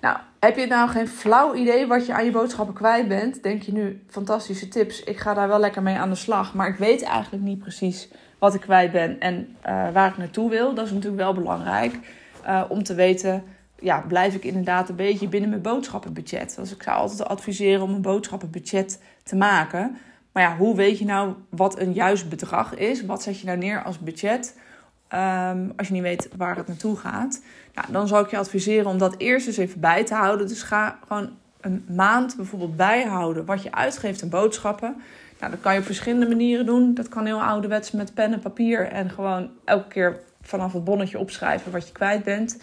Nou, 0.00 0.16
heb 0.38 0.56
je 0.56 0.66
nou 0.66 0.90
geen 0.90 1.08
flauw 1.08 1.54
idee 1.54 1.86
wat 1.86 2.06
je 2.06 2.14
aan 2.14 2.24
je 2.24 2.30
boodschappen 2.30 2.74
kwijt 2.74 3.08
bent? 3.08 3.42
Denk 3.42 3.62
je 3.62 3.72
nu, 3.72 4.02
fantastische 4.08 4.68
tips, 4.68 5.02
ik 5.02 5.18
ga 5.18 5.34
daar 5.34 5.48
wel 5.48 5.58
lekker 5.58 5.82
mee 5.82 5.96
aan 5.96 6.08
de 6.08 6.14
slag. 6.14 6.54
Maar 6.54 6.68
ik 6.68 6.76
weet 6.76 7.02
eigenlijk 7.02 7.42
niet 7.42 7.58
precies 7.58 8.08
wat 8.38 8.54
ik 8.54 8.60
kwijt 8.60 8.92
ben 8.92 9.20
en 9.20 9.56
uh, 9.66 9.90
waar 9.92 10.08
ik 10.08 10.16
naartoe 10.16 10.50
wil. 10.50 10.74
Dat 10.74 10.86
is 10.86 10.92
natuurlijk 10.92 11.22
wel 11.22 11.34
belangrijk 11.34 11.98
uh, 12.46 12.64
om 12.68 12.82
te 12.82 12.94
weten, 12.94 13.44
ja, 13.78 14.04
blijf 14.08 14.34
ik 14.34 14.44
inderdaad 14.44 14.88
een 14.88 14.96
beetje 14.96 15.28
binnen 15.28 15.50
mijn 15.50 15.62
boodschappenbudget. 15.62 16.56
Dus 16.56 16.72
ik 16.72 16.82
zou 16.82 16.96
altijd 16.96 17.28
adviseren 17.28 17.82
om 17.82 17.94
een 17.94 18.02
boodschappenbudget 18.02 19.02
te 19.22 19.36
maken. 19.36 19.96
Maar 20.32 20.42
ja, 20.42 20.56
hoe 20.56 20.76
weet 20.76 20.98
je 20.98 21.04
nou 21.04 21.34
wat 21.48 21.78
een 21.78 21.92
juist 21.92 22.28
bedrag 22.28 22.74
is? 22.74 23.04
Wat 23.04 23.22
zet 23.22 23.40
je 23.40 23.46
nou 23.46 23.58
neer 23.58 23.82
als 23.82 23.98
budget? 23.98 24.56
Um, 25.14 25.72
als 25.76 25.86
je 25.88 25.94
niet 25.94 26.02
weet 26.02 26.28
waar 26.36 26.56
het 26.56 26.66
naartoe 26.66 26.96
gaat. 26.96 27.42
Nou, 27.74 27.92
dan 27.92 28.08
zou 28.08 28.24
ik 28.24 28.30
je 28.30 28.36
adviseren 28.36 28.86
om 28.86 28.98
dat 28.98 29.14
eerst 29.18 29.46
eens 29.46 29.56
even 29.56 29.80
bij 29.80 30.04
te 30.04 30.14
houden. 30.14 30.48
Dus 30.48 30.62
ga 30.62 30.98
gewoon 31.06 31.30
een 31.60 31.84
maand 31.88 32.36
bijvoorbeeld 32.36 32.76
bijhouden 32.76 33.44
wat 33.44 33.62
je 33.62 33.72
uitgeeft 33.72 34.22
aan 34.22 34.28
boodschappen. 34.28 34.96
Nou, 35.40 35.50
dat 35.50 35.60
kan 35.60 35.72
je 35.72 35.78
op 35.78 35.84
verschillende 35.84 36.28
manieren 36.28 36.66
doen. 36.66 36.94
Dat 36.94 37.08
kan 37.08 37.26
heel 37.26 37.42
ouderwets 37.42 37.90
met 37.90 38.14
pen 38.14 38.32
en 38.32 38.40
papier. 38.40 38.88
En 38.88 39.10
gewoon 39.10 39.50
elke 39.64 39.88
keer 39.88 40.20
vanaf 40.42 40.72
het 40.72 40.84
bonnetje 40.84 41.18
opschrijven 41.18 41.72
wat 41.72 41.86
je 41.86 41.92
kwijt 41.92 42.24
bent. 42.24 42.56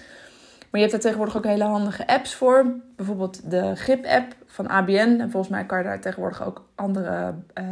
Maar 0.72 0.82
je 0.82 0.88
hebt 0.88 0.92
daar 0.92 1.00
tegenwoordig 1.00 1.38
ook 1.38 1.46
hele 1.46 1.64
handige 1.64 2.08
apps 2.08 2.36
voor. 2.36 2.76
Bijvoorbeeld 2.96 3.52
de 3.52 3.76
GIP-app 3.76 4.36
van 4.46 4.68
ABN. 4.68 5.18
En 5.20 5.32
volgens 5.32 5.52
mij 5.52 5.66
kan 5.66 5.78
je 5.78 5.84
daar 5.84 6.02
tegenwoordig 6.02 6.46
ook 6.46 6.66
andere 6.76 7.36
uh, 7.60 7.66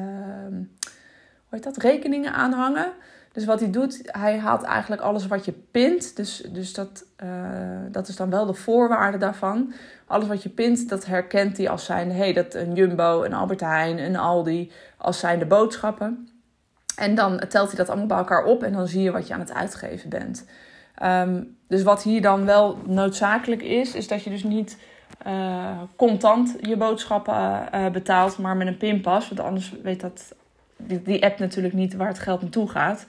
hoe 1.50 1.58
heet 1.58 1.64
dat, 1.64 1.78
rekeningen 1.78 2.34
aan 2.34 2.54
hangen. 2.54 2.92
Dus 3.32 3.46
wat 3.46 3.60
hij 3.60 3.70
doet, 3.70 4.00
hij 4.04 4.40
haalt 4.40 4.64
eigenlijk 4.64 5.02
alles 5.02 5.28
wat 5.28 5.46
je 5.46 5.54
pint. 5.72 6.16
Dus, 6.16 6.44
dus 6.52 6.74
dat, 6.74 7.06
uh, 7.24 7.30
dat 7.92 8.08
is 8.08 8.16
dan 8.16 8.30
wel 8.30 8.46
de 8.46 8.54
voorwaarde 8.54 9.18
daarvan. 9.18 9.74
Alles 10.08 10.28
wat 10.28 10.44
je 10.44 10.50
pint, 10.50 10.90
dat 10.90 11.06
herkent 11.06 11.58
hij 11.58 11.70
als 11.70 11.86
zijn, 11.86 12.12
hey, 12.12 12.34
dat 12.34 12.54
een 12.54 12.74
Jumbo, 12.74 13.24
een 13.24 13.34
Albert 13.34 13.60
Heijn, 13.60 13.98
een 13.98 14.18
Aldi, 14.18 14.72
als 14.98 15.20
zijn 15.20 15.40
de 15.40 15.46
boodschappen. 15.46 16.30
En 16.96 17.16
dan 17.16 17.40
telt 17.50 17.68
hij 17.68 17.78
dat 17.78 17.88
allemaal 17.90 18.08
bij 18.08 18.18
elkaar 18.18 18.44
op 18.44 18.64
en 18.64 18.74
dan 18.74 18.88
zie 18.88 19.02
je 19.02 19.12
wat 19.12 19.28
je 19.28 19.34
aan 19.34 19.40
het 19.40 19.54
uitgeven 19.54 20.10
bent. 20.10 20.46
Um, 21.04 21.58
dus 21.68 21.84
wat 21.84 22.04
hier 22.04 22.22
dan 22.22 22.46
wel 22.46 22.78
noodzakelijk 22.86 23.62
is, 23.62 23.96
is 23.96 24.08
dat 24.08 24.24
je 24.24 24.30
dus 24.30 24.44
niet 24.44 24.78
uh, 25.28 25.82
contant 25.96 26.56
je 26.62 26.78
boodschappen 26.78 27.70
uh, 27.76 27.90
betaalt, 27.90 28.38
maar 28.38 28.58
met 28.58 28.68
een 28.68 28.78
pinpas. 28.78 29.30
Want 29.30 29.40
anders 29.40 29.74
weet 29.84 30.02
dat 30.02 30.36
die, 30.80 31.02
die 31.02 31.24
app 31.24 31.40
natuurlijk 31.40 31.74
niet 31.74 31.96
waar 31.96 32.08
het 32.08 32.20
geld 32.20 32.42
naartoe 32.42 32.70
gaat. 32.70 33.06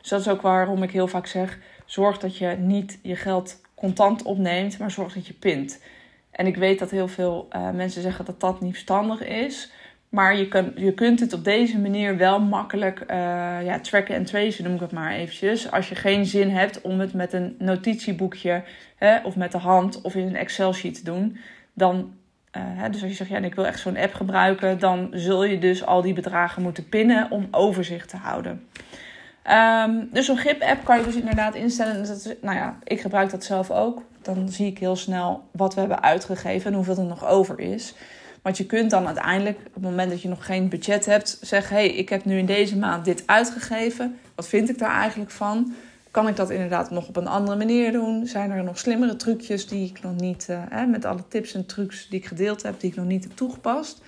Dus 0.00 0.08
dat 0.08 0.20
is 0.20 0.28
ook 0.28 0.42
waarom 0.42 0.82
ik 0.82 0.90
heel 0.90 1.08
vaak 1.08 1.26
zeg: 1.26 1.58
zorg 1.84 2.18
dat 2.18 2.36
je 2.36 2.46
niet 2.46 2.98
je 3.02 3.16
geld 3.16 3.60
contant 3.74 4.22
opneemt, 4.22 4.78
maar 4.78 4.90
zorg 4.90 5.14
dat 5.14 5.26
je 5.26 5.34
pint. 5.34 5.82
En 6.30 6.46
ik 6.46 6.56
weet 6.56 6.78
dat 6.78 6.90
heel 6.90 7.08
veel 7.08 7.48
uh, 7.52 7.70
mensen 7.70 8.02
zeggen 8.02 8.24
dat 8.24 8.40
dat 8.40 8.60
niet 8.60 8.72
verstandig 8.72 9.24
is. 9.24 9.72
Maar 10.08 10.36
je, 10.36 10.48
kan, 10.48 10.72
je 10.76 10.94
kunt 10.94 11.20
het 11.20 11.32
op 11.32 11.44
deze 11.44 11.78
manier 11.78 12.16
wel 12.16 12.40
makkelijk 12.40 13.00
uh, 13.00 13.06
ja, 13.64 13.80
tracken 13.80 14.14
en 14.14 14.24
tracen, 14.24 14.64
noem 14.64 14.74
ik 14.74 14.80
het 14.80 14.92
maar 14.92 15.12
eventjes. 15.12 15.70
Als 15.70 15.88
je 15.88 15.94
geen 15.94 16.26
zin 16.26 16.50
hebt 16.50 16.80
om 16.80 17.00
het 17.00 17.12
met 17.12 17.32
een 17.32 17.54
notitieboekje 17.58 18.62
hè, 18.96 19.18
of 19.18 19.36
met 19.36 19.52
de 19.52 19.58
hand 19.58 20.00
of 20.00 20.14
in 20.14 20.26
een 20.26 20.36
Excel-sheet 20.36 20.94
te 20.94 21.04
doen, 21.04 21.36
dan 21.74 22.14
hè, 22.58 22.90
dus 22.90 23.00
als 23.02 23.10
je 23.10 23.16
zegt, 23.16 23.30
ja, 23.30 23.38
ik 23.38 23.54
wil 23.54 23.66
echt 23.66 23.80
zo'n 23.80 23.96
app 23.96 24.14
gebruiken, 24.14 24.78
dan 24.78 25.08
zul 25.12 25.44
je 25.44 25.58
dus 25.58 25.86
al 25.86 26.02
die 26.02 26.14
bedragen 26.14 26.62
moeten 26.62 26.88
pinnen 26.88 27.30
om 27.30 27.48
overzicht 27.50 28.08
te 28.08 28.16
houden. 28.16 28.66
Um, 29.50 30.08
dus 30.12 30.26
zo'n 30.26 30.36
GIP-app 30.36 30.84
kan 30.84 30.98
je 30.98 31.04
dus 31.04 31.14
inderdaad 31.14 31.54
instellen. 31.54 32.06
Dat 32.06 32.34
nou 32.40 32.56
ja, 32.56 32.78
ik 32.84 33.00
gebruik 33.00 33.30
dat 33.30 33.44
zelf 33.44 33.70
ook. 33.70 34.02
Dan 34.22 34.48
zie 34.48 34.66
ik 34.66 34.78
heel 34.78 34.96
snel 34.96 35.48
wat 35.50 35.74
we 35.74 35.80
hebben 35.80 36.02
uitgegeven 36.02 36.70
en 36.70 36.76
hoeveel 36.76 36.96
er 36.96 37.04
nog 37.04 37.26
over 37.26 37.60
is. 37.60 37.94
Want 38.42 38.56
je 38.56 38.66
kunt 38.66 38.90
dan 38.90 39.06
uiteindelijk, 39.06 39.58
op 39.66 39.74
het 39.74 39.82
moment 39.82 40.10
dat 40.10 40.22
je 40.22 40.28
nog 40.28 40.46
geen 40.46 40.68
budget 40.68 41.06
hebt, 41.06 41.38
zeggen: 41.40 41.76
hé, 41.76 41.86
hey, 41.86 41.94
ik 41.94 42.08
heb 42.08 42.24
nu 42.24 42.38
in 42.38 42.46
deze 42.46 42.76
maand 42.76 43.04
dit 43.04 43.22
uitgegeven. 43.26 44.18
Wat 44.34 44.48
vind 44.48 44.68
ik 44.68 44.78
daar 44.78 45.00
eigenlijk 45.00 45.30
van? 45.30 45.74
Kan 46.12 46.28
ik 46.28 46.36
dat 46.36 46.50
inderdaad 46.50 46.90
nog 46.90 47.08
op 47.08 47.16
een 47.16 47.26
andere 47.26 47.56
manier 47.56 47.92
doen? 47.92 48.26
Zijn 48.26 48.50
er 48.50 48.64
nog 48.64 48.78
slimmere 48.78 49.16
trucjes 49.16 49.66
die 49.66 49.88
ik 49.88 50.02
nog 50.02 50.14
niet, 50.14 50.46
uh, 50.50 50.84
met 50.84 51.04
alle 51.04 51.28
tips 51.28 51.54
en 51.54 51.66
trucs 51.66 52.08
die 52.08 52.18
ik 52.18 52.26
gedeeld 52.26 52.62
heb, 52.62 52.80
die 52.80 52.90
ik 52.90 52.96
nog 52.96 53.06
niet 53.06 53.24
heb 53.24 53.36
toegepast? 53.36 54.02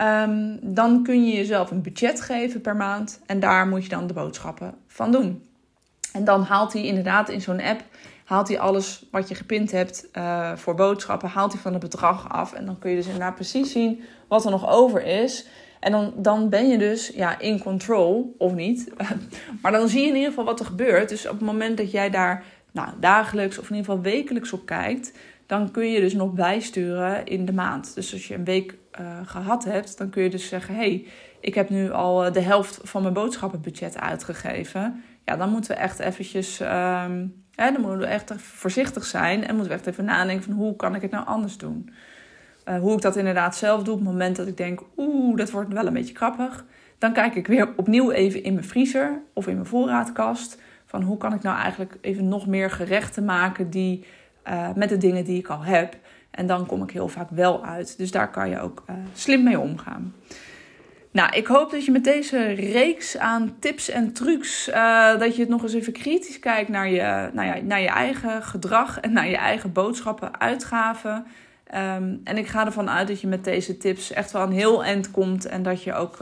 Um, 0.00 0.58
dan 0.62 1.02
kun 1.02 1.26
je 1.26 1.36
jezelf 1.36 1.70
een 1.70 1.82
budget 1.82 2.20
geven 2.20 2.60
per 2.60 2.76
maand 2.76 3.20
en 3.26 3.40
daar 3.40 3.66
moet 3.66 3.82
je 3.82 3.88
dan 3.88 4.06
de 4.06 4.12
boodschappen 4.12 4.74
van 4.86 5.12
doen. 5.12 5.42
En 6.12 6.24
dan 6.24 6.42
haalt 6.42 6.72
hij 6.72 6.84
inderdaad 6.84 7.28
in 7.28 7.40
zo'n 7.40 7.60
app 7.60 7.84
haalt 8.24 8.48
hij 8.48 8.58
alles 8.58 9.06
wat 9.10 9.28
je 9.28 9.34
gepind 9.34 9.70
hebt 9.70 10.06
uh, 10.12 10.56
voor 10.56 10.74
boodschappen, 10.74 11.28
haalt 11.28 11.52
hij 11.52 11.60
van 11.60 11.72
het 11.72 11.82
bedrag 11.82 12.28
af. 12.28 12.52
En 12.52 12.66
dan 12.66 12.78
kun 12.78 12.90
je 12.90 12.96
dus 12.96 13.06
inderdaad 13.06 13.34
precies 13.34 13.72
zien 13.72 14.02
wat 14.28 14.44
er 14.44 14.50
nog 14.50 14.68
over 14.68 15.04
is. 15.04 15.46
En 15.84 15.92
dan, 15.92 16.12
dan 16.16 16.48
ben 16.48 16.68
je 16.68 16.78
dus 16.78 17.08
ja, 17.08 17.38
in 17.38 17.58
control, 17.58 18.34
of 18.38 18.52
niet. 18.54 18.92
maar 19.62 19.72
dan 19.72 19.88
zie 19.88 20.00
je 20.00 20.08
in 20.08 20.14
ieder 20.14 20.28
geval 20.28 20.44
wat 20.44 20.60
er 20.60 20.66
gebeurt. 20.66 21.08
Dus 21.08 21.26
op 21.26 21.32
het 21.32 21.40
moment 21.40 21.76
dat 21.76 21.90
jij 21.90 22.10
daar 22.10 22.44
nou, 22.72 22.88
dagelijks 23.00 23.58
of 23.58 23.70
in 23.70 23.76
ieder 23.76 23.90
geval 23.90 24.12
wekelijks 24.12 24.52
op 24.52 24.66
kijkt, 24.66 25.12
dan 25.46 25.70
kun 25.70 25.90
je 25.90 26.00
dus 26.00 26.14
nog 26.14 26.32
bijsturen 26.32 27.26
in 27.26 27.44
de 27.44 27.52
maand. 27.52 27.94
Dus 27.94 28.12
als 28.12 28.28
je 28.28 28.34
een 28.34 28.44
week 28.44 28.76
uh, 29.00 29.18
gehad 29.24 29.64
hebt, 29.64 29.98
dan 29.98 30.10
kun 30.10 30.22
je 30.22 30.30
dus 30.30 30.48
zeggen: 30.48 30.74
hey, 30.74 31.06
ik 31.40 31.54
heb 31.54 31.70
nu 31.70 31.90
al 31.90 32.24
eh, 32.24 32.32
de 32.32 32.40
helft 32.40 32.80
van 32.82 33.02
mijn 33.02 33.14
boodschappenbudget 33.14 34.00
uitgegeven. 34.00 35.02
Ja, 35.24 35.36
dan 35.36 35.50
moeten 35.50 35.70
we 35.70 35.76
echt 35.76 35.98
eventjes. 35.98 36.58
Hè, 36.58 37.72
dan 37.72 37.80
moeten 37.80 37.98
we 37.98 38.06
echt 38.06 38.32
voorzichtig 38.36 39.04
zijn 39.04 39.46
en 39.46 39.54
moeten 39.54 39.72
we 39.72 39.78
echt 39.78 39.86
even 39.86 40.04
nadenken 40.04 40.44
van 40.44 40.54
hoe 40.54 40.76
kan 40.76 40.94
ik 40.94 41.02
het 41.02 41.10
nou 41.10 41.26
anders 41.26 41.56
doen. 41.56 41.90
Uh, 42.68 42.78
hoe 42.78 42.92
ik 42.92 43.00
dat 43.00 43.16
inderdaad 43.16 43.56
zelf 43.56 43.82
doe 43.82 43.94
op 43.94 44.00
het 44.00 44.08
moment 44.08 44.36
dat 44.36 44.46
ik 44.46 44.56
denk, 44.56 44.80
oeh, 44.96 45.36
dat 45.36 45.50
wordt 45.50 45.72
wel 45.72 45.86
een 45.86 45.92
beetje 45.92 46.14
grappig. 46.14 46.64
Dan 46.98 47.12
kijk 47.12 47.34
ik 47.34 47.46
weer 47.46 47.68
opnieuw 47.76 48.10
even 48.10 48.42
in 48.42 48.54
mijn 48.54 48.66
vriezer 48.66 49.22
of 49.32 49.46
in 49.46 49.54
mijn 49.54 49.66
voorraadkast. 49.66 50.60
Van 50.86 51.02
hoe 51.02 51.16
kan 51.16 51.34
ik 51.34 51.42
nou 51.42 51.58
eigenlijk 51.58 51.96
even 52.00 52.28
nog 52.28 52.46
meer 52.46 52.70
gerechten 52.70 53.24
maken 53.24 53.70
die, 53.70 54.04
uh, 54.48 54.68
met 54.74 54.88
de 54.88 54.96
dingen 54.96 55.24
die 55.24 55.38
ik 55.38 55.48
al 55.48 55.62
heb. 55.64 55.96
En 56.30 56.46
dan 56.46 56.66
kom 56.66 56.82
ik 56.82 56.90
heel 56.90 57.08
vaak 57.08 57.30
wel 57.30 57.64
uit. 57.64 57.98
Dus 57.98 58.10
daar 58.10 58.30
kan 58.30 58.50
je 58.50 58.60
ook 58.60 58.84
uh, 58.90 58.96
slim 59.12 59.42
mee 59.42 59.58
omgaan. 59.58 60.14
Nou, 61.10 61.36
ik 61.36 61.46
hoop 61.46 61.70
dat 61.70 61.84
je 61.84 61.90
met 61.90 62.04
deze 62.04 62.46
reeks 62.46 63.18
aan 63.18 63.56
tips 63.58 63.88
en 63.88 64.12
trucs, 64.12 64.64
dat 65.18 65.34
je 65.34 65.40
het 65.40 65.48
nog 65.48 65.62
eens 65.62 65.74
even 65.74 65.92
kritisch 65.92 66.38
kijkt 66.38 66.68
naar 66.68 66.88
je, 66.88 67.30
nou 67.32 67.46
ja, 67.46 67.56
naar 67.62 67.80
je 67.80 67.88
eigen 67.88 68.42
gedrag 68.42 69.00
en 69.00 69.12
naar 69.12 69.28
je 69.28 69.36
eigen 69.36 69.72
boodschappen, 69.72 70.40
uitgaven. 70.40 71.26
Um, 71.74 72.20
en 72.24 72.36
ik 72.36 72.46
ga 72.46 72.66
ervan 72.66 72.90
uit 72.90 73.08
dat 73.08 73.20
je 73.20 73.26
met 73.26 73.44
deze 73.44 73.76
tips 73.76 74.12
echt 74.12 74.32
wel 74.32 74.42
een 74.42 74.52
heel 74.52 74.84
eind 74.84 75.10
komt 75.10 75.46
en 75.46 75.62
dat 75.62 75.82
je 75.82 75.94
ook 75.94 76.18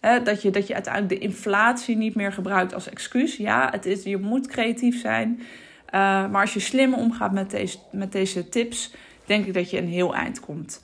hè, 0.00 0.22
dat, 0.22 0.42
je, 0.42 0.50
dat 0.50 0.66
je 0.66 0.74
uiteindelijk 0.74 1.20
de 1.20 1.26
inflatie 1.26 1.96
niet 1.96 2.14
meer 2.14 2.32
gebruikt 2.32 2.74
als 2.74 2.88
excuus. 2.88 3.36
Ja, 3.36 3.68
het 3.70 3.86
is, 3.86 4.02
je 4.02 4.16
moet 4.16 4.46
creatief 4.46 5.00
zijn. 5.00 5.38
Uh, 5.38 5.92
maar 6.30 6.40
als 6.40 6.54
je 6.54 6.60
slim 6.60 6.94
omgaat 6.94 7.32
met 7.32 7.50
deze, 7.50 7.78
met 7.92 8.12
deze 8.12 8.48
tips, 8.48 8.94
denk 9.24 9.46
ik 9.46 9.54
dat 9.54 9.70
je 9.70 9.78
een 9.78 9.88
heel 9.88 10.14
eind 10.14 10.40
komt. 10.40 10.82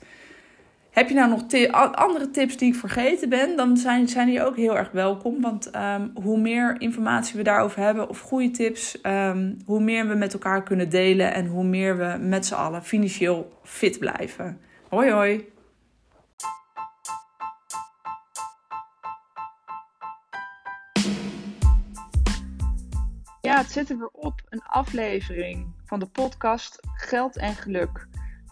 Heb 0.97 1.09
je 1.09 1.15
nou 1.15 1.29
nog 1.29 1.95
andere 1.95 2.29
tips 2.29 2.57
die 2.57 2.73
ik 2.73 2.79
vergeten 2.79 3.29
ben, 3.29 3.55
dan 3.55 3.77
zijn, 3.77 4.07
zijn 4.07 4.27
die 4.27 4.43
ook 4.43 4.55
heel 4.55 4.77
erg 4.77 4.91
welkom. 4.91 5.41
Want 5.41 5.75
um, 5.75 6.11
hoe 6.13 6.39
meer 6.39 6.81
informatie 6.81 7.37
we 7.37 7.43
daarover 7.43 7.81
hebben 7.81 8.09
of 8.09 8.19
goede 8.19 8.51
tips, 8.51 8.99
um, 9.03 9.57
hoe 9.65 9.79
meer 9.79 10.07
we 10.07 10.15
met 10.15 10.33
elkaar 10.33 10.63
kunnen 10.63 10.89
delen 10.89 11.33
en 11.33 11.47
hoe 11.47 11.63
meer 11.63 11.97
we 11.97 12.17
met 12.19 12.45
z'n 12.45 12.53
allen 12.53 12.83
financieel 12.83 13.59
fit 13.63 13.99
blijven. 13.99 14.59
Hoi 14.89 15.11
hoi! 15.11 15.47
Ja, 23.41 23.57
het 23.57 23.71
zit 23.71 23.89
er 23.89 24.09
op. 24.11 24.41
Een 24.49 24.63
aflevering 24.63 25.67
van 25.85 25.99
de 25.99 26.07
podcast 26.07 26.79
Geld 26.95 27.37
en 27.37 27.55
Geluk. 27.55 28.07